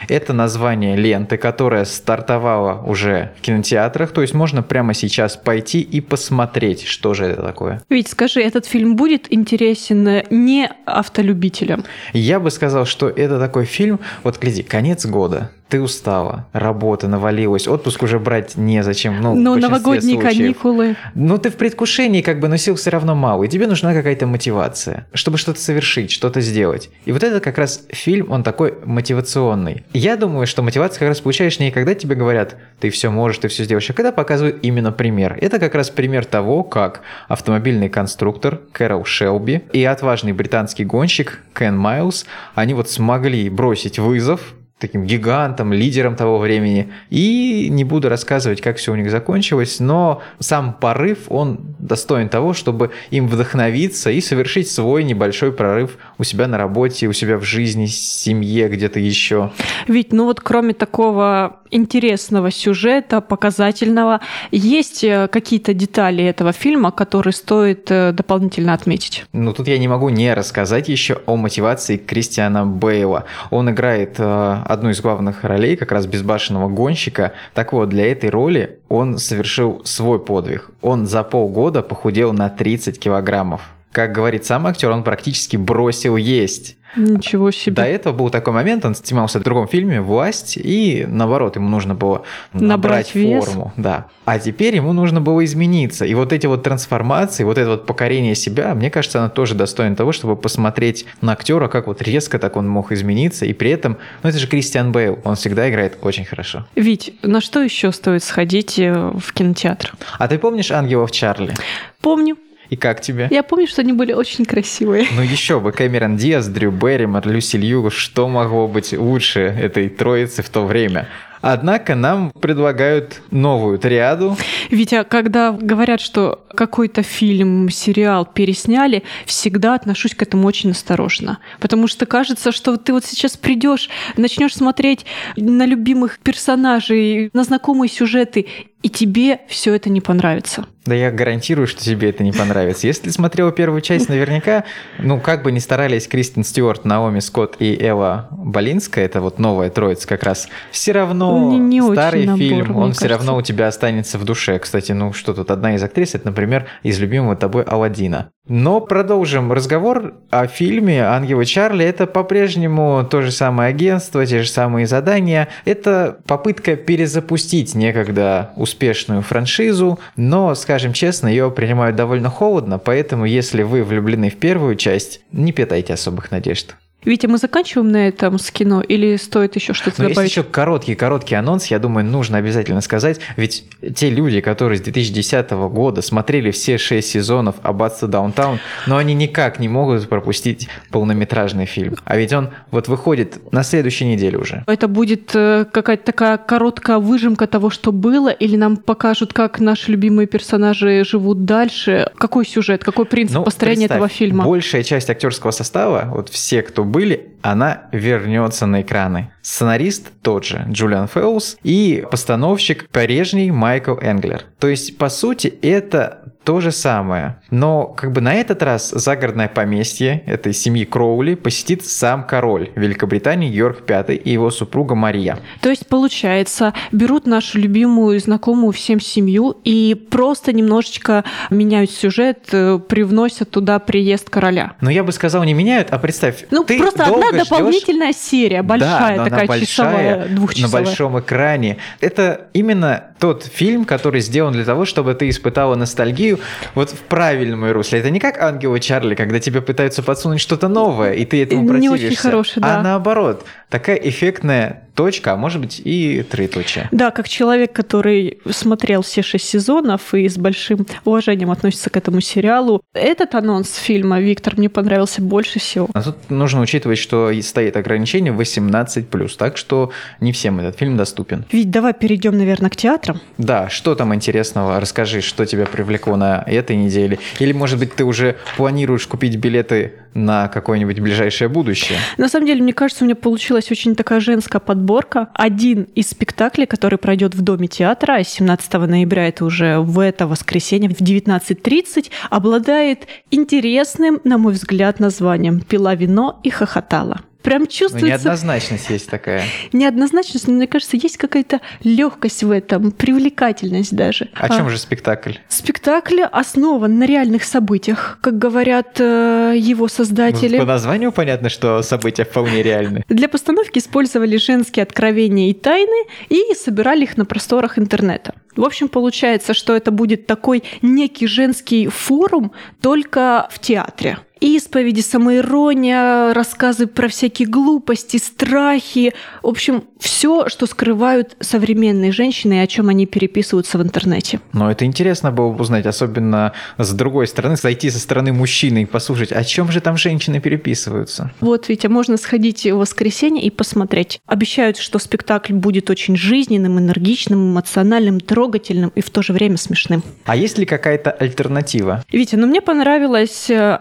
Это 0.07 0.33
название 0.33 0.95
ленты, 0.95 1.37
которая 1.37 1.85
стартовала 1.85 2.81
уже 2.85 3.31
в 3.37 3.41
кинотеатрах, 3.41 4.11
то 4.11 4.21
есть 4.21 4.33
можно 4.33 4.63
прямо 4.63 4.93
сейчас 4.93 5.37
пойти 5.37 5.81
и 5.81 6.01
посмотреть, 6.01 6.83
что 6.85 7.13
же 7.13 7.25
это 7.25 7.41
такое. 7.41 7.81
Ведь 7.89 8.07
скажи, 8.07 8.41
этот 8.41 8.65
фильм 8.65 8.95
будет 8.95 9.31
интересен 9.31 10.23
не 10.29 10.69
автолюбителям? 10.85 11.85
Я 12.13 12.39
бы 12.39 12.51
сказал, 12.51 12.85
что 12.85 13.09
это 13.09 13.39
такой 13.39 13.65
фильм, 13.65 13.99
вот 14.23 14.39
гляди, 14.39 14.63
конец 14.63 15.05
года, 15.05 15.51
ты 15.71 15.81
устала, 15.81 16.47
работа 16.51 17.07
навалилась, 17.07 17.65
отпуск 17.65 18.03
уже 18.03 18.19
брать 18.19 18.57
незачем. 18.57 19.21
Ну, 19.21 19.35
большинстве 19.35 19.61
новогодние 19.61 20.19
случаев. 20.19 20.37
каникулы. 20.37 20.95
Ну, 21.15 21.37
ты 21.37 21.49
в 21.49 21.55
предвкушении, 21.55 22.21
как 22.21 22.41
бы, 22.41 22.49
но 22.49 22.57
сил 22.57 22.75
все 22.75 22.89
равно 22.89 23.15
мало, 23.15 23.45
и 23.45 23.47
тебе 23.47 23.67
нужна 23.67 23.93
какая-то 23.93 24.27
мотивация, 24.27 25.07
чтобы 25.13 25.37
что-то 25.37 25.61
совершить, 25.61 26.11
что-то 26.11 26.41
сделать. 26.41 26.89
И 27.05 27.13
вот 27.13 27.23
это 27.23 27.39
как 27.39 27.57
раз 27.57 27.85
фильм, 27.89 28.29
он 28.31 28.43
такой 28.43 28.73
мотивационный. 28.83 29.85
Я 29.93 30.17
думаю, 30.17 30.45
что 30.45 30.61
мотивацию 30.61 30.99
как 30.99 31.07
раз 31.07 31.21
получаешь 31.21 31.57
не 31.57 31.71
когда 31.71 31.95
тебе 31.95 32.15
говорят, 32.15 32.57
ты 32.81 32.89
все 32.89 33.09
можешь, 33.09 33.37
ты 33.37 33.47
все 33.47 33.63
сделаешь, 33.63 33.89
а 33.89 33.93
когда 33.93 34.11
показывают 34.11 34.57
именно 34.63 34.91
пример. 34.91 35.37
Это 35.39 35.57
как 35.57 35.73
раз 35.73 35.89
пример 35.89 36.25
того, 36.25 36.63
как 36.63 36.99
автомобильный 37.29 37.87
конструктор 37.87 38.59
Кэрол 38.73 39.05
Шелби 39.05 39.63
и 39.71 39.85
отважный 39.85 40.33
британский 40.33 40.83
гонщик 40.83 41.39
Кен 41.57 41.77
Майлз, 41.77 42.25
они 42.55 42.73
вот 42.73 42.89
смогли 42.89 43.49
бросить 43.49 43.99
вызов 43.99 44.53
таким 44.81 45.05
гигантом, 45.05 45.71
лидером 45.71 46.15
того 46.15 46.39
времени. 46.39 46.91
И 47.09 47.67
не 47.69 47.83
буду 47.83 48.09
рассказывать, 48.09 48.61
как 48.61 48.77
все 48.77 48.91
у 48.91 48.95
них 48.95 49.11
закончилось, 49.11 49.79
но 49.79 50.21
сам 50.39 50.73
порыв, 50.73 51.19
он 51.29 51.59
достоин 51.79 52.29
того, 52.29 52.53
чтобы 52.53 52.91
им 53.11 53.27
вдохновиться 53.27 54.09
и 54.09 54.19
совершить 54.21 54.69
свой 54.69 55.03
небольшой 55.03 55.51
прорыв 55.51 55.97
у 56.17 56.23
себя 56.23 56.47
на 56.47 56.57
работе, 56.57 57.07
у 57.07 57.13
себя 57.13 57.37
в 57.37 57.43
жизни, 57.43 57.85
семье, 57.85 58.67
где-то 58.67 58.99
еще. 58.99 59.51
Ведь, 59.87 60.11
ну 60.11 60.25
вот 60.25 60.41
кроме 60.41 60.73
такого 60.73 61.61
интересного 61.71 62.51
сюжета, 62.51 63.21
показательного, 63.21 64.19
есть 64.51 65.03
э, 65.03 65.27
какие-то 65.31 65.73
детали 65.73 66.23
этого 66.23 66.51
фильма, 66.51 66.91
которые 66.91 67.33
стоит 67.33 67.89
э, 67.89 68.11
дополнительно 68.11 68.73
отметить? 68.73 69.25
Ну, 69.33 69.53
тут 69.53 69.67
я 69.67 69.77
не 69.77 69.87
могу 69.87 70.09
не 70.09 70.33
рассказать 70.33 70.89
еще 70.89 71.21
о 71.25 71.37
мотивации 71.37 71.97
Кристиана 71.97 72.65
Бейла. 72.65 73.25
Он 73.49 73.69
играет 73.69 74.15
э, 74.17 74.63
одну 74.71 74.89
из 74.89 75.01
главных 75.01 75.43
ролей, 75.43 75.75
как 75.75 75.91
раз 75.91 76.05
безбашенного 76.05 76.69
гонщика. 76.69 77.33
Так 77.53 77.73
вот, 77.73 77.89
для 77.89 78.11
этой 78.11 78.29
роли 78.29 78.79
он 78.89 79.17
совершил 79.17 79.81
свой 79.83 80.19
подвиг. 80.19 80.69
Он 80.81 81.07
за 81.07 81.23
полгода 81.23 81.81
похудел 81.81 82.33
на 82.33 82.49
30 82.49 82.99
килограммов. 82.99 83.61
Как 83.91 84.11
говорит 84.11 84.45
сам 84.45 84.67
актер, 84.67 84.89
он 84.89 85.03
практически 85.03 85.57
бросил 85.57 86.15
есть. 86.17 86.77
Ничего 86.95 87.51
себе. 87.51 87.75
До 87.75 87.83
этого 87.83 88.13
был 88.13 88.29
такой 88.29 88.53
момент, 88.53 88.83
он 88.83 88.95
снимался 88.95 89.39
в 89.39 89.43
другом 89.43 89.65
фильме 89.67 90.01
«Власть», 90.01 90.57
и 90.61 91.05
наоборот, 91.07 91.55
ему 91.55 91.69
нужно 91.69 91.95
было 91.95 92.23
набрать, 92.51 93.13
Набрать 93.13 93.15
вес. 93.15 93.45
форму. 93.45 93.71
Да. 93.77 94.07
А 94.25 94.39
теперь 94.39 94.75
ему 94.75 94.91
нужно 94.91 95.21
было 95.21 95.43
измениться. 95.45 96.05
И 96.05 96.13
вот 96.15 96.33
эти 96.33 96.47
вот 96.47 96.63
трансформации, 96.63 97.45
вот 97.45 97.57
это 97.57 97.69
вот 97.71 97.85
покорение 97.85 98.35
себя, 98.35 98.75
мне 98.75 98.91
кажется, 98.91 99.19
она 99.19 99.29
тоже 99.29 99.55
достойна 99.55 99.95
того, 99.95 100.11
чтобы 100.11 100.35
посмотреть 100.35 101.05
на 101.21 101.31
актера, 101.31 101.69
как 101.69 101.87
вот 101.87 102.01
резко 102.01 102.37
так 102.39 102.57
он 102.57 102.67
мог 102.67 102.91
измениться. 102.91 103.45
И 103.45 103.53
при 103.53 103.71
этом, 103.71 103.97
ну 104.21 104.29
это 104.29 104.37
же 104.37 104.47
Кристиан 104.47 104.91
Бейл, 104.91 105.17
он 105.23 105.35
всегда 105.35 105.69
играет 105.69 105.97
очень 106.01 106.25
хорошо. 106.25 106.65
Вить, 106.75 107.13
на 107.23 107.39
что 107.39 107.61
еще 107.61 107.93
стоит 107.93 108.21
сходить 108.23 108.77
э, 108.79 109.11
в 109.17 109.31
кинотеатр? 109.31 109.93
А 110.19 110.27
ты 110.27 110.37
помнишь 110.37 110.71
«Ангелов 110.71 111.11
Чарли»? 111.11 111.53
Помню. 112.01 112.35
И 112.71 112.77
как 112.77 113.01
тебе? 113.01 113.27
Я 113.29 113.43
помню, 113.43 113.67
что 113.67 113.81
они 113.81 113.91
были 113.91 114.13
очень 114.13 114.45
красивые. 114.45 115.05
Ну 115.13 115.21
еще 115.21 115.59
бы, 115.59 115.73
Кэмерон 115.73 116.15
Диас, 116.15 116.47
Дрю 116.47 116.71
Берримор, 116.71 117.27
Люси 117.27 117.57
Лью, 117.57 117.89
что 117.91 118.29
могло 118.29 118.65
быть 118.69 118.93
лучше 118.93 119.41
этой 119.41 119.89
троицы 119.89 120.41
в 120.41 120.49
то 120.49 120.65
время? 120.65 121.09
Однако 121.41 121.95
нам 121.95 122.31
предлагают 122.31 123.21
новую 123.31 123.79
триаду. 123.79 124.37
Витя, 124.69 125.03
когда 125.03 125.51
говорят, 125.51 125.99
что 125.99 126.45
какой-то 126.55 127.03
фильм, 127.03 127.69
сериал 127.69 128.25
пересняли, 128.25 129.03
всегда 129.25 129.75
отношусь 129.75 130.15
к 130.15 130.21
этому 130.21 130.47
очень 130.47 130.71
осторожно. 130.71 131.39
Потому 131.59 131.87
что 131.87 132.05
кажется, 132.05 132.51
что 132.51 132.77
ты 132.77 132.93
вот 132.93 133.05
сейчас 133.05 133.37
придешь, 133.37 133.89
начнешь 134.17 134.55
смотреть 134.55 135.05
на 135.35 135.65
любимых 135.65 136.19
персонажей, 136.19 137.29
на 137.33 137.43
знакомые 137.43 137.89
сюжеты, 137.89 138.47
и 138.81 138.89
тебе 138.89 139.41
все 139.47 139.75
это 139.75 139.89
не 139.89 140.01
понравится. 140.01 140.65
Да 140.85 140.95
я 140.95 141.11
гарантирую, 141.11 141.67
что 141.67 141.83
тебе 141.83 142.09
это 142.09 142.23
не 142.23 142.31
понравится. 142.31 142.87
Если 142.87 143.03
ты 143.03 143.11
смотрела 143.11 143.51
первую 143.51 143.81
часть, 143.81 144.09
наверняка, 144.09 144.63
ну, 144.97 145.19
как 145.19 145.43
бы 145.43 145.51
ни 145.51 145.59
старались 145.59 146.07
Кристин 146.07 146.43
Стюарт, 146.43 146.85
Наоми 146.85 147.19
Скотт 147.19 147.57
и 147.59 147.75
Эва 147.79 148.29
Болинская, 148.31 149.05
это 149.05 149.21
вот 149.21 149.37
новая 149.37 149.69
троица 149.69 150.07
как 150.07 150.23
раз, 150.23 150.47
все 150.71 150.93
равно 150.93 151.30
Не- 151.37 151.59
не 151.59 151.81
очень 151.81 151.93
старый 151.93 152.25
набор, 152.25 152.39
фильм, 152.39 152.67
мне 152.67 152.77
он 152.77 152.91
все 152.93 153.01
кажется. 153.01 153.25
равно 153.25 153.37
у 153.37 153.41
тебя 153.41 153.67
останется 153.67 154.17
в 154.17 154.25
душе. 154.25 154.59
Кстати, 154.59 154.91
ну 154.91 155.13
что 155.13 155.33
тут, 155.33 155.51
одна 155.51 155.75
из 155.75 155.83
актрис, 155.83 156.15
это, 156.15 156.27
например, 156.27 156.65
из 156.83 156.99
любимого 156.99 157.35
тобой 157.35 157.63
Аладдина. 157.63 158.29
Но 158.47 158.81
продолжим 158.81 159.51
разговор 159.51 160.15
о 160.29 160.47
фильме 160.47 161.03
«Ангелы 161.03 161.45
Чарли». 161.45 161.85
Это 161.85 162.07
по-прежнему 162.07 163.07
то 163.09 163.21
же 163.21 163.31
самое 163.31 163.69
агентство, 163.69 164.25
те 164.25 164.41
же 164.41 164.49
самые 164.49 164.87
задания. 164.87 165.47
Это 165.63 166.17
попытка 166.25 166.75
перезапустить 166.75 167.75
некогда 167.75 168.51
успешную 168.55 169.21
франшизу, 169.21 169.99
но, 170.15 170.55
скажем 170.55 170.91
честно, 170.93 171.27
ее 171.27 171.51
принимают 171.51 171.95
довольно 171.95 172.29
холодно, 172.29 172.79
поэтому 172.79 173.25
если 173.25 173.63
вы 173.63 173.83
влюблены 173.83 174.29
в 174.29 174.37
первую 174.37 174.75
часть, 174.75 175.21
не 175.31 175.51
питайте 175.51 175.93
особых 175.93 176.31
надежд. 176.31 176.75
Витя, 177.03 177.25
мы 177.25 177.39
заканчиваем 177.39 177.91
на 177.91 178.07
этом 178.07 178.37
с 178.37 178.51
кино 178.51 178.81
или 178.81 179.15
стоит 179.15 179.55
еще 179.55 179.73
что-то 179.73 179.95
Но 180.01 180.03
есть 180.05 180.15
добавить? 180.15 180.31
еще 180.31 180.43
короткий-короткий 180.43 181.33
анонс, 181.33 181.65
я 181.67 181.79
думаю, 181.79 182.05
нужно 182.05 182.37
обязательно 182.37 182.81
сказать, 182.81 183.19
ведь 183.37 183.65
те 183.95 184.11
люди, 184.11 184.39
которые 184.39 184.77
с 184.77 184.81
2010 184.81 185.49
года 185.51 186.03
смотрели 186.03 186.51
все 186.51 186.77
шесть 186.77 187.09
сезонов 187.09 187.55
«Аббатство 187.63 188.07
Даунтаун», 188.07 188.59
но 188.85 188.97
они 188.97 189.15
никак 189.15 189.59
не 189.59 189.67
могут 189.67 190.07
пропустить 190.07 190.69
полнометражный 190.91 191.65
фильм. 191.65 191.95
А 192.05 192.17
ведь 192.17 192.33
он 192.33 192.49
вот 192.69 192.87
выходит 192.87 193.51
на 193.51 193.63
следующей 193.63 194.05
неделе 194.05 194.37
уже. 194.37 194.63
Это 194.67 194.87
будет 194.87 195.31
э, 195.33 195.65
какая-то 195.71 196.03
такая 196.05 196.37
короткая 196.37 196.99
выжимка 196.99 197.47
того, 197.47 197.71
что 197.71 197.91
было, 197.91 198.29
или 198.29 198.55
нам 198.55 198.77
покажут, 198.77 199.33
как 199.33 199.59
наши 199.59 199.91
любимые 199.91 200.27
персонажи 200.27 201.03
живут 201.03 201.45
дальше? 201.45 202.11
Какой 202.19 202.45
сюжет, 202.45 202.83
какой 202.83 203.05
принцип 203.05 203.37
Ну, 203.37 203.43
построения 203.43 203.85
этого 203.85 204.07
фильма? 204.07 204.45
Большая 204.45 204.83
часть 204.83 205.09
актерского 205.09 205.49
состава, 205.49 206.07
вот 206.11 206.29
все, 206.29 206.61
кто 206.61 206.90
были, 206.91 207.31
она 207.41 207.83
вернется 207.91 208.65
на 208.65 208.81
экраны. 208.81 209.31
Сценарист 209.41 210.11
тот 210.21 210.45
же, 210.45 210.65
Джулиан 210.69 211.07
Фейлс, 211.07 211.57
и 211.63 212.05
постановщик 212.11 212.87
прежний 212.89 213.51
Майкл 213.51 213.95
Энглер. 213.99 214.43
То 214.59 214.67
есть, 214.67 214.97
по 214.97 215.09
сути, 215.09 215.47
это 215.47 216.20
то 216.43 216.59
же 216.59 216.71
самое. 216.71 217.35
Но 217.51 217.85
как 217.85 218.11
бы 218.11 218.21
на 218.21 218.33
этот 218.33 218.63
раз 218.63 218.89
загородное 218.89 219.47
поместье 219.47 220.23
этой 220.25 220.53
семьи 220.53 220.85
Кроули 220.85 221.35
посетит 221.35 221.85
сам 221.85 222.25
король 222.25 222.71
Великобритании 222.75 223.51
Георг 223.51 223.83
V 223.87 224.15
и 224.15 224.31
его 224.31 224.49
супруга 224.49 224.95
Мария. 224.95 225.37
То 225.61 225.69
есть, 225.69 225.87
получается, 225.87 226.73
берут 226.91 227.27
нашу 227.27 227.59
любимую 227.59 228.17
и 228.17 228.19
знакомую 228.19 228.71
всем 228.71 228.99
семью 228.99 229.55
и 229.63 229.93
просто 230.09 230.51
немножечко 230.51 231.23
меняют 231.51 231.91
сюжет, 231.91 232.47
э, 232.51 232.79
привносят 232.79 233.51
туда 233.51 233.77
приезд 233.79 234.29
короля. 234.29 234.73
Но 234.81 234.89
я 234.89 235.03
бы 235.03 235.11
сказал, 235.11 235.43
не 235.43 235.53
меняют, 235.53 235.89
а 235.91 235.99
представь, 235.99 236.45
Ну, 236.49 236.63
ты 236.63 236.79
просто 236.79 237.05
долго 237.05 237.27
одна 237.27 237.43
дополнительная 237.43 238.13
серия, 238.13 238.63
большая 238.63 239.17
Да, 239.17 239.23
такая 239.25 239.45
она 239.45 239.59
часовая, 239.59 240.15
большая, 240.15 240.35
двухчасовая. 240.35 240.81
На 240.81 240.87
большом 240.87 241.19
экране. 241.19 241.77
Это 241.99 242.47
именно 242.53 243.11
тот 243.19 243.43
фильм, 243.43 243.85
который 243.85 244.21
сделан 244.21 244.53
для 244.53 244.65
того, 244.65 244.85
чтобы 244.85 245.13
ты 245.13 245.29
испытала 245.29 245.75
ностальгию 245.75 246.30
вот 246.75 246.89
в 246.91 246.99
правильном 246.99 247.63
её 247.63 247.73
русле. 247.73 247.99
Это 247.99 248.09
не 248.09 248.19
как 248.19 248.41
«Ангелы 248.41 248.79
Чарли», 248.79 249.15
когда 249.15 249.39
тебе 249.39 249.61
пытаются 249.61 250.03
подсунуть 250.03 250.41
что-то 250.41 250.67
новое, 250.67 251.13
и 251.13 251.25
ты 251.25 251.43
этому 251.43 251.61
Не 251.63 251.67
противишься. 251.67 252.05
очень 252.07 252.15
хороший, 252.15 252.61
да. 252.61 252.79
А 252.79 252.83
наоборот, 252.83 253.45
такая 253.69 253.95
эффектная 253.97 254.83
точка, 255.01 255.33
а 255.33 255.35
может 255.35 255.59
быть 255.59 255.81
и 255.83 256.21
троеточие. 256.21 256.87
Да, 256.91 257.09
как 257.09 257.27
человек, 257.27 257.73
который 257.73 258.37
смотрел 258.51 259.01
все 259.01 259.23
шесть 259.23 259.45
сезонов 259.45 260.13
и 260.13 260.29
с 260.29 260.37
большим 260.37 260.85
уважением 261.05 261.49
относится 261.49 261.89
к 261.89 261.97
этому 261.97 262.21
сериалу, 262.21 262.83
этот 262.93 263.33
анонс 263.33 263.73
фильма, 263.77 264.19
Виктор, 264.19 264.53
мне 264.57 264.69
понравился 264.69 265.23
больше 265.23 265.57
всего. 265.57 265.87
А 265.95 266.03
тут 266.03 266.29
нужно 266.29 266.61
учитывать, 266.61 266.99
что 266.99 267.31
стоит 267.41 267.77
ограничение 267.77 268.31
18+, 268.31 269.35
так 269.39 269.57
что 269.57 269.91
не 270.19 270.31
всем 270.33 270.59
этот 270.59 270.77
фильм 270.77 270.97
доступен. 270.97 271.45
Ведь 271.51 271.71
давай 271.71 271.95
перейдем, 271.95 272.37
наверное, 272.37 272.69
к 272.69 272.75
театрам. 272.75 273.19
Да, 273.39 273.69
что 273.69 273.95
там 273.95 274.13
интересного? 274.13 274.79
Расскажи, 274.79 275.21
что 275.21 275.47
тебя 275.47 275.65
привлекло 275.65 276.15
на 276.15 276.43
этой 276.45 276.75
неделе. 276.75 277.17
Или, 277.39 277.53
может 277.53 277.79
быть, 277.79 277.95
ты 277.95 278.03
уже 278.03 278.35
планируешь 278.55 279.07
купить 279.07 279.35
билеты 279.37 279.93
на 280.13 280.47
какое-нибудь 280.49 280.99
ближайшее 280.99 281.47
будущее? 281.47 281.97
На 282.17 282.29
самом 282.29 282.45
деле, 282.45 282.61
мне 282.61 282.73
кажется, 282.73 283.03
у 283.03 283.07
меня 283.07 283.15
получилась 283.15 283.71
очень 283.71 283.95
такая 283.95 284.19
женская 284.19 284.59
подборка. 284.59 284.90
Один 285.33 285.83
из 285.95 286.09
спектаклей, 286.09 286.65
который 286.65 286.97
пройдет 286.97 287.35
в 287.35 287.41
Доме 287.41 287.67
театра 287.67 288.23
17 288.23 288.73
ноября, 288.73 289.27
это 289.27 289.45
уже 289.45 289.79
в 289.79 289.99
это 289.99 290.27
воскресенье 290.27 290.89
в 290.89 290.99
19.30, 290.99 292.09
обладает 292.29 293.07
интересным, 293.31 294.19
на 294.23 294.37
мой 294.37 294.53
взгляд, 294.53 294.99
названием 294.99 295.61
«Пила 295.61 295.95
вино 295.95 296.39
и 296.43 296.49
хохотала». 296.49 297.21
Прям 297.41 297.61
Ну, 297.61 297.67
чувствуется 297.67 298.07
неоднозначность 298.07 298.89
есть 298.89 299.09
такая. 299.09 299.43
неоднозначность, 299.73 300.47
но 300.47 300.53
мне 300.53 300.67
кажется, 300.67 300.97
есть 300.97 301.17
какая-то 301.17 301.61
легкость 301.83 302.43
в 302.43 302.51
этом, 302.51 302.91
привлекательность 302.91 303.95
даже. 303.95 304.29
О 304.33 304.49
чем 304.49 304.69
же 304.69 304.77
спектакль? 304.77 305.33
Спектакль 305.47 306.21
основан 306.21 306.99
на 306.99 307.05
реальных 307.05 307.43
событиях, 307.43 308.19
как 308.21 308.37
говорят 308.37 308.99
э, 308.99 309.55
его 309.57 309.87
создатели. 309.87 310.57
По 310.57 310.65
названию 310.65 311.11
понятно, 311.11 311.49
что 311.49 311.81
события 311.81 312.25
вполне 312.25 312.63
реальны. 312.63 313.03
Для 313.09 313.27
постановки 313.27 313.79
использовали 313.79 314.37
женские 314.37 314.83
откровения 314.83 315.49
и 315.49 315.53
тайны 315.53 316.05
и 316.29 316.53
собирали 316.55 317.03
их 317.03 317.17
на 317.17 317.25
просторах 317.25 317.79
интернета. 317.79 318.35
В 318.55 318.65
общем, 318.65 318.89
получается, 318.89 319.53
что 319.53 319.75
это 319.75 319.91
будет 319.91 320.27
такой 320.27 320.63
некий 320.81 321.27
женский 321.27 321.87
форум 321.87 322.51
только 322.81 323.47
в 323.49 323.59
театре. 323.59 324.17
Исповеди, 324.41 325.01
самоирония, 325.01 326.33
рассказы 326.33 326.87
про 326.87 327.07
всякие 327.07 327.47
глупости, 327.47 328.17
страхи. 328.17 329.13
В 329.43 329.47
общем, 329.47 329.83
все, 329.99 330.49
что 330.49 330.65
скрывают 330.65 331.37
современные 331.39 332.11
женщины 332.11 332.55
и 332.55 332.57
о 332.57 332.65
чем 332.65 332.89
они 332.89 333.05
переписываются 333.05 333.77
в 333.77 333.83
интернете. 333.83 334.39
Но 334.51 334.71
это 334.71 334.83
интересно 334.85 335.31
было 335.31 335.51
бы 335.51 335.61
узнать, 335.61 335.85
особенно 335.85 336.53
с 336.79 336.91
другой 336.91 337.27
стороны, 337.27 337.55
зайти 337.55 337.91
со 337.91 337.99
стороны 337.99 338.33
мужчины 338.33 338.81
и 338.81 338.85
послушать, 338.85 339.31
о 339.31 339.43
чем 339.43 339.71
же 339.71 339.79
там 339.79 339.95
женщины 339.95 340.39
переписываются. 340.39 341.31
Вот, 341.39 341.69
Витя, 341.69 341.85
можно 341.85 342.17
сходить 342.17 342.65
в 342.65 342.77
воскресенье 342.77 343.43
и 343.43 343.51
посмотреть. 343.51 344.21
Обещают, 344.25 344.77
что 344.77 344.97
спектакль 344.97 345.53
будет 345.53 345.91
очень 345.91 346.17
жизненным, 346.17 346.79
энергичным, 346.79 347.51
эмоциональным, 347.51 348.19
трогательным 348.19 348.91
и 348.95 349.01
в 349.01 349.11
то 349.11 349.21
же 349.21 349.33
время 349.33 349.57
смешным. 349.57 350.01
А 350.25 350.35
есть 350.35 350.57
ли 350.57 350.65
какая-то 350.65 351.11
альтернатива? 351.11 352.03
Витя, 352.11 352.37
ну 352.37 352.47
мне 352.47 352.61
понравилось 352.61 353.51
э, 353.51 353.75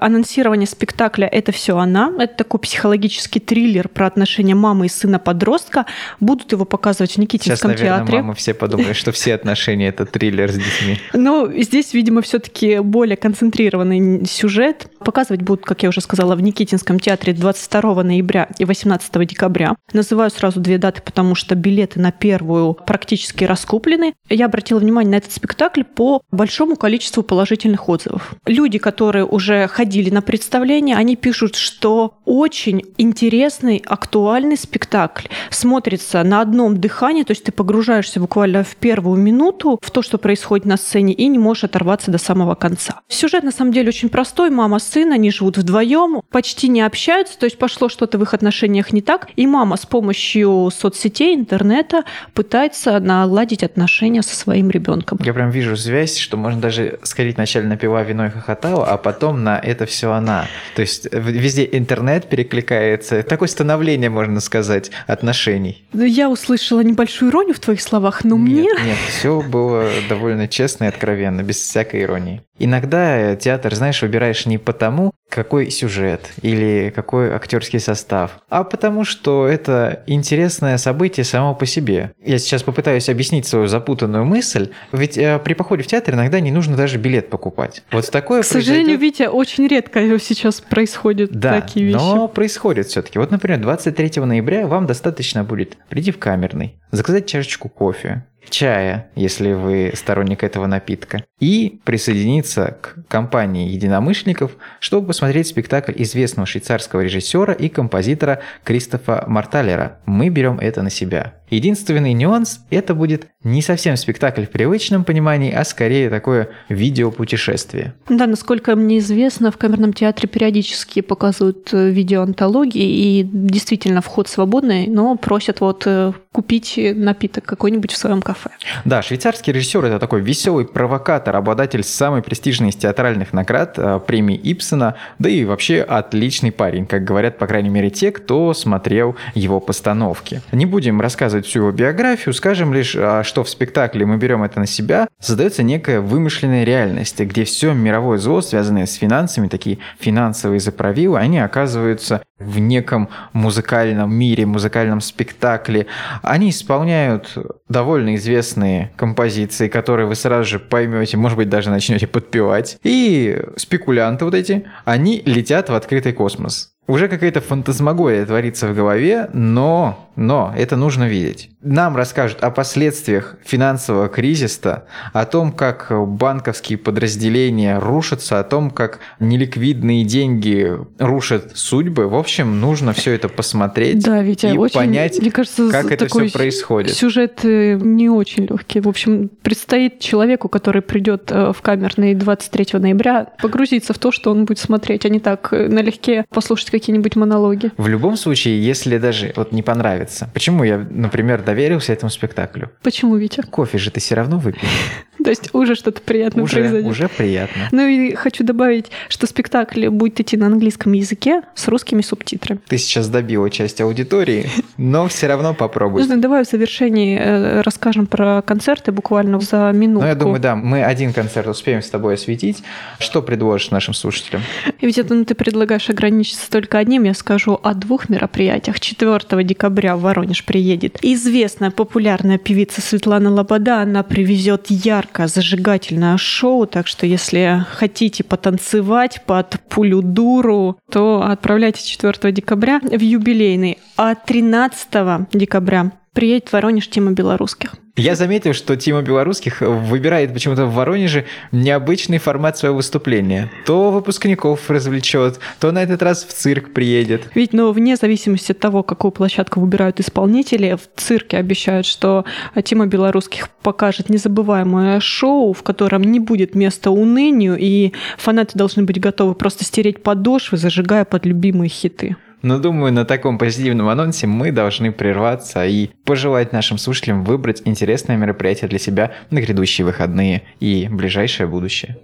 анонсирование 0.51 0.67
спектакля 0.67 1.27
«Это 1.27 1.53
все 1.53 1.77
она». 1.77 2.13
Это 2.19 2.35
такой 2.37 2.61
психологический 2.61 3.41
триллер 3.41 3.89
про 3.89 4.07
отношения 4.07 4.55
мамы 4.55 4.87
и 4.87 4.89
сына-подростка. 4.89 5.87
Будут 6.19 6.53
его 6.53 6.65
показывать 6.65 7.11
в 7.11 7.15
Сейчас, 7.15 7.23
Никитинском 7.23 7.71
наверное, 7.71 7.99
театре. 7.99 8.19
мамы 8.19 8.35
все 8.35 8.55
подумают, 8.55 8.97
что 8.97 9.13
все 9.13 9.35
отношения– 9.35 9.89
это 9.89 10.07
триллер 10.07 10.51
с 10.51 10.55
детьми. 10.55 10.99
Ну, 11.31 11.53
здесь, 11.53 11.93
видимо, 11.93 12.23
все-таки 12.23 12.79
более 12.79 13.17
концентрированный 13.17 14.27
сюжет. 14.27 14.89
Показывать 15.05 15.43
будут, 15.43 15.65
как 15.65 15.83
я 15.83 15.89
уже 15.91 16.01
сказала, 16.01 16.35
в 16.35 16.41
Никитинском 16.41 16.99
театре 16.99 17.33
22 17.33 18.03
ноября 18.03 18.49
и 18.59 18.65
18 18.65 19.29
декабря. 19.29 19.77
Называю 19.93 20.31
сразу 20.31 20.61
две 20.61 20.79
даты, 20.79 21.03
потому 21.03 21.35
что 21.35 21.55
билеты 21.55 22.01
на 22.01 22.11
первую 22.11 22.75
практически 22.75 23.45
раскуплены. 23.45 24.15
Я 24.29 24.47
обратила 24.47 24.79
внимание 24.79 25.11
на 25.13 25.17
этот 25.17 25.33
спектакль 25.33 25.83
по 25.83 26.23
большому 26.31 26.77
количеству 26.77 27.23
положительных 27.23 27.89
отзывов. 27.89 28.35
Люди, 28.47 28.79
которые 28.79 29.25
уже 29.25 29.69
ходили 29.69 30.11
на 30.11 30.23
представление, 30.41 30.97
они 30.97 31.17
пишут, 31.17 31.55
что 31.55 32.15
очень 32.25 32.83
интересный, 32.97 33.83
актуальный 33.85 34.57
спектакль. 34.57 35.27
Смотрится 35.51 36.23
на 36.23 36.41
одном 36.41 36.81
дыхании, 36.81 37.25
то 37.25 37.33
есть 37.33 37.45
ты 37.45 37.53
погружаешься 37.53 38.21
буквально 38.21 38.65
в 38.65 38.75
первую 38.77 39.21
минуту 39.21 39.79
в 39.83 39.91
то, 39.91 40.01
что 40.01 40.17
происходит 40.17 40.65
на 40.65 40.79
сцене, 40.79 41.13
и 41.13 41.27
не 41.27 41.39
можешь 41.39 41.65
оторваться 41.65 42.11
до 42.11 42.17
самого 42.17 42.55
конца. 42.55 43.01
Сюжет 43.09 43.43
на 43.43 43.53
самом 43.53 43.75
деле 43.75 43.89
очень 43.89 44.09
простой. 44.09 44.49
Мама, 44.49 44.79
сын, 44.79 45.13
они 45.13 45.31
живут 45.31 45.59
вдвоем, 45.59 46.23
почти 46.31 46.69
не 46.69 46.81
общаются, 46.81 47.39
то 47.39 47.45
есть 47.45 47.59
пошло 47.59 47.91
что-то 47.91 48.17
в 48.17 48.23
их 48.23 48.33
отношениях 48.33 48.95
не 48.95 49.03
так, 49.03 49.29
и 49.37 49.47
мама 49.47 49.77
с 49.77 49.85
помощью 49.85 50.71
соцсетей, 50.75 51.35
интернета 51.35 52.05
пытается 52.33 52.99
наладить 52.99 53.63
отношения 53.63 54.23
со 54.23 54.35
своим 54.35 54.71
ребенком. 54.71 55.19
Я 55.23 55.35
прям 55.35 55.51
вижу 55.51 55.77
связь, 55.77 56.17
что 56.17 56.39
можно 56.39 56.63
даже 56.63 56.99
сходить 57.03 57.37
вначале 57.37 57.67
на 57.67 57.77
пива, 57.77 58.03
вино 58.03 58.25
и 58.25 58.31
хохотала, 58.31 58.87
а 58.87 58.97
потом 58.97 59.45
на 59.45 59.59
это 59.59 59.85
все 59.85 60.13
она. 60.13 60.30
То 60.75 60.83
есть 60.83 61.07
в- 61.13 61.31
везде 61.31 61.69
интернет 61.71 62.29
перекликается. 62.29 63.23
Такое 63.23 63.49
становление, 63.49 64.11
можно 64.11 64.41
сказать, 64.41 64.91
отношений. 65.07 65.85
Я 65.93 66.31
услышала 66.31 66.81
небольшую 66.81 67.31
иронию 67.31 67.55
в 67.55 67.61
твоих 67.61 67.81
словах, 67.81 68.25
но 68.25 68.37
мне... 68.37 68.63
Нет, 68.63 68.79
нет, 68.85 68.99
все 69.09 69.41
было 69.41 69.89
довольно 70.09 70.49
честно 70.49 70.85
и 70.85 70.89
откровенно, 70.89 71.43
без 71.43 71.57
всякой 71.57 72.03
иронии. 72.03 72.43
Иногда 72.63 73.17
э, 73.33 73.37
театр, 73.37 73.75
знаешь, 73.75 74.03
выбираешь 74.03 74.45
не 74.45 74.59
потому, 74.59 75.13
какой 75.31 75.71
сюжет 75.71 76.31
или 76.43 76.93
какой 76.95 77.33
актерский 77.33 77.81
состав, 77.81 78.39
а 78.51 78.65
потому 78.65 79.05
что 79.05 79.47
это 79.47 80.03
интересное 80.07 80.77
событие 80.77 81.25
само 81.25 81.55
по 81.55 81.65
себе. 81.65 82.13
Я 82.23 82.39
сейчас 82.39 82.63
попытаюсь 82.63 83.09
объяснить 83.09 83.47
свою 83.47 83.67
запутанную 83.67 84.27
мысль, 84.27 84.71
ведь 84.93 85.17
э, 85.17 85.39
при 85.43 85.55
походе 85.55 85.83
в 85.85 85.87
театр 85.87 86.15
иногда 86.15 86.39
не 86.41 86.51
нужно 86.51 86.77
даже 86.77 86.99
билет 86.99 87.31
покупать. 87.31 87.83
Вот 87.93 88.11
такое 88.11 88.43
К 88.43 88.45
сожалению, 88.45 88.99
произойдет- 88.99 89.01
Витя, 89.21 89.29
очень 89.31 89.67
редко 89.67 90.01
сейчас 90.19 90.61
происходят 90.61 91.31
да, 91.31 91.61
такие 91.63 91.87
вещи. 91.87 91.97
но 91.97 92.29
происходит 92.29 92.89
все-таки. 92.89 93.19
Вот, 93.19 93.31
например, 93.31 93.59
23 93.61 94.23
ноября 94.23 94.67
вам 94.67 94.87
достаточно 94.87 95.45
будет 95.45 95.79
прийти 95.89 96.11
в 96.11 96.19
камерный, 96.19 96.75
заказать 96.91 97.27
чашечку 97.27 97.71
кофе, 97.71 98.27
чая, 98.49 99.11
если 99.15 99.53
вы 99.53 99.93
сторонник 99.95 100.43
этого 100.43 100.67
напитка, 100.67 101.25
и 101.39 101.81
присоединиться 101.85 102.79
к 102.81 103.07
компании 103.09 103.69
единомышленников, 103.69 104.57
чтобы 104.79 105.09
посмотреть 105.09 105.49
спектакль 105.49 105.93
известного 105.97 106.47
швейцарского 106.47 107.01
режиссера 107.01 107.53
и 107.53 107.69
композитора 107.69 108.41
Кристофа 108.65 109.25
Марталера. 109.27 109.99
Мы 110.07 110.29
берем 110.29 110.59
это 110.59 110.83
на 110.83 110.91
себя. 110.91 111.35
Единственный 111.51 112.13
нюанс– 112.13 112.61
это 112.71 112.95
будет 112.95 113.27
не 113.43 113.63
совсем 113.63 113.97
спектакль 113.97 114.45
в 114.45 114.51
привычном 114.51 115.05
понимании, 115.05 115.53
а 115.53 115.65
скорее 115.65 116.11
такое 116.11 116.49
видеопутешествие. 116.69 117.95
Да, 118.09 118.27
насколько 118.27 118.77
мне 118.77 118.99
известно, 118.99 119.51
в 119.51 119.57
камерном 119.57 119.93
театре 119.93 120.29
периодически 120.29 121.01
показывают 121.01 121.71
э, 121.73 121.91
видеоантологии, 121.91 123.21
и 123.21 123.29
действительно 123.31 124.01
вход 124.01 124.29
свободный, 124.29 124.87
но 124.87 125.17
просят 125.17 125.61
вот 125.61 125.85
э, 125.87 126.13
купить 126.33 126.79
напиток 126.95 127.45
какой-нибудь 127.45 127.93
в 127.93 127.97
своем 127.97 128.23
кафе. 128.23 128.51
Да, 128.85 129.03
швейцарский 129.03 129.53
режиссер 129.53 129.85
это 129.85 129.99
такой 129.99 130.21
веселый 130.21 130.67
провокатор, 130.67 131.35
обладатель 131.35 131.83
самой 131.83 132.23
престижной 132.23 132.69
из 132.69 132.77
театральных 132.77 133.33
наград, 133.33 133.75
э, 133.77 134.01
премии 134.07 134.37
Ипсона, 134.37 134.95
да 135.19 135.29
и 135.29 135.45
вообще 135.45 135.81
отличный 135.81 136.53
парень, 136.53 136.87
как 136.87 137.05
говорят, 137.05 137.39
по 137.39 137.47
крайней 137.47 137.71
мере, 137.71 137.91
те, 137.91 138.13
кто 138.13 138.55
смотрел 138.55 139.17
его 139.35 139.61
постановки. 139.61 140.43
Не 140.53 140.67
будем 140.67 141.01
рассказывать 141.01 141.40
всю 141.47 141.61
его 141.61 141.73
биографию, 141.73 142.35
скажем 142.35 142.73
лишь, 142.75 142.97
а, 142.97 143.23
что 143.25 143.45
в 143.45 143.49
спектакле 143.49 144.07
мы 144.07 144.17
берем 144.17 144.43
это 144.43 144.61
на 144.61 144.67
себя, 144.67 145.09
создается 145.19 145.63
некая 145.63 146.01
вымышленная 146.01 146.65
реальность, 146.65 147.19
где 147.19 147.45
все 147.45 147.73
мировое 147.73 148.19
зло, 148.19 148.41
связанное 148.41 148.87
с 148.87 148.95
финансами, 148.95 149.49
такие 149.49 149.79
финансовые 149.99 150.61
заправилы, 150.61 151.19
они 151.19 151.39
оказываются 151.39 152.23
в 152.41 152.59
неком 152.59 153.09
музыкальном 153.33 154.13
мире, 154.13 154.47
музыкальном 154.47 155.01
спектакле. 155.01 155.87
Они 156.23 156.51
исполняют 156.51 157.37
довольно 157.69 158.17
известные 158.17 158.93
композиции, 158.97 159.69
которые 159.69 160.07
вы 160.07 160.15
сразу 160.15 160.49
же 160.49 160.59
поймете, 160.59 161.17
может 161.17 161.37
быть, 161.37 161.49
даже 161.49 161.71
начнете 161.71 162.07
подпевать. 162.07 162.79
И 162.83 163.41
спекулянты 163.57 164.25
вот 164.25 164.35
эти, 164.35 164.65
они 164.85 165.23
летят 165.25 165.69
в 165.69 165.75
открытый 165.75 166.13
космос. 166.13 166.73
Уже 166.91 167.07
какая-то 167.07 167.41
фантазмагория 167.41 168.27
творится 168.27 168.67
в 168.67 168.75
голове, 168.75 169.31
но, 169.33 170.09
но 170.17 170.53
это 170.57 170.75
нужно 170.75 171.07
видеть. 171.07 171.51
Нам 171.63 171.95
расскажут 171.95 172.43
о 172.43 172.51
последствиях 172.51 173.37
финансового 173.45 174.09
кризиса, 174.09 174.87
о 175.13 175.25
том, 175.25 175.53
как 175.53 175.93
банковские 175.93 176.79
подразделения 176.79 177.79
рушатся, 177.79 178.41
о 178.41 178.43
том, 178.43 178.73
как 178.73 178.99
неликвидные 179.21 180.05
деньги 180.05 180.77
рушат 180.99 181.53
судьбы. 181.55 182.09
В 182.09 182.17
общем, 182.17 182.30
нужно 182.39 182.93
все 182.93 183.13
это 183.13 183.29
посмотреть 183.29 184.05
Да, 184.05 184.23
Витя, 184.23 184.47
и 184.47 184.59
очень, 184.59 184.75
понять, 184.75 185.19
мне 185.21 185.31
кажется, 185.31 185.71
как 185.71 185.91
это 185.91 186.07
все 186.07 186.31
происходит. 186.31 186.95
Сюжет 186.95 187.41
э, 187.45 187.75
не 187.75 188.09
очень 188.09 188.47
легкий. 188.47 188.81
В 188.81 188.89
общем, 188.89 189.31
предстоит 189.43 190.01
человеку, 190.01 190.49
который 190.49 190.83
придет 190.83 191.31
э, 191.31 191.53
в 191.53 191.61
камерный 191.63 192.15
23 192.15 192.79
ноября, 192.79 193.29
погрузиться 193.41 193.93
в 193.93 193.99
то, 193.99 194.13
что 194.13 194.31
он 194.31 194.45
будет 194.45 194.59
смотреть, 194.59 195.05
а 195.05 195.09
не 195.09 195.21
так 195.21 195.53
э, 195.53 195.69
налегке 195.69 196.25
послушать 196.31 196.71
какие-нибудь 196.71 197.17
монологи. 197.17 197.73
В 197.77 197.89
любом 197.89 198.17
случае, 198.17 198.63
если 198.65 198.99
даже 198.99 199.33
вот 199.37 199.53
не 199.53 199.63
понравится, 199.63 200.31
почему 200.33 200.65
я, 200.65 200.79
например, 200.79 201.43
доверился 201.43 201.93
этому 201.93 202.11
спектаклю? 202.11 202.71
Почему, 202.83 203.17
Витя? 203.17 203.43
Кофе 203.43 203.79
же 203.79 203.91
ты 203.91 204.01
все 204.01 204.15
равно 204.15 204.39
выпил. 204.39 204.61
То 205.25 205.31
есть 205.31 205.51
уже 205.53 205.75
что-то 205.75 206.01
приятное 206.01 206.45
Уже, 206.45 206.57
произойдет. 206.57 206.91
уже 206.91 207.09
приятно. 207.09 207.69
Ну 207.73 207.87
и 207.87 208.15
хочу 208.15 208.45
добавить, 208.45 208.87
что 209.09 209.27
спектакль 209.27 209.89
будет 209.89 210.21
идти 210.21 210.37
на 210.37 210.47
английском 210.47 210.93
языке 210.93 211.43
с 211.55 211.69
русскими 211.69 212.03
субтитрами. 212.03 212.61
Ты 212.69 212.79
сейчас 212.79 213.09
добила 213.09 213.51
часть 213.51 213.81
аудитории, 213.81 214.49
но 214.77 215.09
все 215.09 215.27
равно 215.27 215.55
попробуй. 215.55 216.07
Ну, 216.07 216.21
давай 216.21 216.45
в 216.45 216.49
завершении 216.49 217.19
э, 217.19 217.61
расскажем 217.63 218.07
про 218.07 218.43
концерты 218.43 218.93
буквально 218.93 219.41
за 219.41 219.71
минутку. 219.73 220.03
Ну, 220.03 220.09
я 220.09 220.15
думаю, 220.15 220.41
да, 220.41 220.57
мы 220.57 220.83
один 220.83 221.13
концерт 221.13 221.47
успеем 221.49 221.83
с 221.83 221.91
тобой 221.91 222.15
осветить. 222.15 222.63
Что 222.99 223.23
предложишь 223.23 223.71
нашим 223.71 223.95
слушателям? 223.95 224.43
И 224.81 224.87
Ведь 224.87 224.99
это 224.99 225.15
ну, 225.15 225.25
ты 225.25 225.35
предлагаешь 225.35 225.89
ограничиться 225.91 226.51
только 226.51 226.79
одним, 226.79 227.05
я 227.05 227.15
скажу 227.15 227.59
о 227.63 227.75
двух 227.75 228.09
мероприятиях. 228.09 228.81
4 228.81 229.45
декабря 229.45 229.97
в 229.97 230.01
Воронеж 230.01 230.45
приедет 230.45 230.99
известная 231.03 231.71
популярная 231.71 232.39
певица 232.39 232.81
Светлана 232.81 233.31
Лобода. 233.31 233.81
Она 233.81 234.03
привезет 234.03 234.67
яркое, 235.11 235.27
зажигательное 235.27 236.17
шоу, 236.17 236.67
так 236.67 236.87
что 236.87 237.07
если 237.07 237.67
хотите 237.71 238.23
потанцевать 238.25 239.23
под 239.27 239.61
пулю 239.69 240.03
дуру, 240.03 240.79
то 240.91 241.23
отправляйтесь 241.23 241.83
4 241.83 242.33
декабря 242.33 242.81
в 242.81 243.01
юбилейный. 243.01 243.79
А 243.97 244.15
13 244.15 245.29
декабря 245.33 245.91
приедет 246.13 246.49
в 246.49 246.53
Воронеж 246.53 246.89
Тима 246.89 247.13
Белорусских. 247.13 247.75
Я 247.97 248.15
заметил, 248.15 248.55
что 248.55 248.77
Тима 248.77 249.03
Белорусских 249.03 249.61
выбирает 249.61 250.33
почему-то 250.33 250.65
в 250.67 250.75
Воронеже 250.75 251.27
необычный 251.53 252.19
формат 252.19 252.57
своего 252.57 252.77
выступления. 252.77 253.51
То 253.67 253.91
выпускников 253.91 254.71
развлечет, 254.71 255.39
то 255.59 255.71
на 255.71 255.83
этот 255.83 256.03
раз 256.03 256.25
в 256.25 256.33
цирк 256.33 256.73
приедет. 256.73 257.29
Ведь, 257.35 257.53
ну, 257.53 257.73
вне 257.73 257.97
зависимости 257.97 258.53
от 258.53 258.59
того, 258.59 258.83
какую 258.83 259.13
площадку 259.13 259.61
выбирают 259.61 260.01
исполнители, 260.01 260.77
в 260.77 261.01
цирке 261.01 261.37
обещают, 261.37 261.87
что 261.87 262.25
Тима 262.65 262.87
Белорусских 262.87 263.51
покажет 263.63 264.09
незабываемое 264.09 265.01
шоу, 265.01 265.53
в 265.53 265.63
котором 265.63 266.03
не 266.03 266.21
будет 266.21 266.55
места 266.55 266.91
унынию, 266.91 267.57
и 267.59 267.93
фанаты 268.17 268.57
должны 268.57 268.85
быть 268.85 268.99
готовы 268.99 269.35
просто 269.35 269.65
стереть 269.65 270.03
подошвы, 270.03 270.57
зажигая 270.57 271.05
под 271.05 271.27
любимые 271.27 271.69
хиты. 271.69 272.17
Но 272.43 272.59
думаю, 272.59 272.93
на 272.93 273.05
таком 273.05 273.39
позитивном 273.39 273.89
анонсе 273.89 274.27
мы 274.27 274.51
должны 274.51 274.93
прерваться 274.93 275.67
и 275.67 275.91
пожелать 276.05 276.53
нашим 276.53 276.79
слушателям 276.79 277.25
выбрать 277.25 277.63
интересное 277.65 278.17
мероприятие 278.17 278.69
для 278.69 278.79
себя 278.79 279.13
на 279.31 279.41
грядущие 279.41 279.85
выходные 279.85 280.43
и 280.59 280.89
ближайшее 280.91 281.47
будущее. 281.47 281.99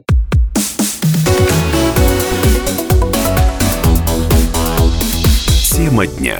Тема 5.77 6.07
дня. 6.07 6.39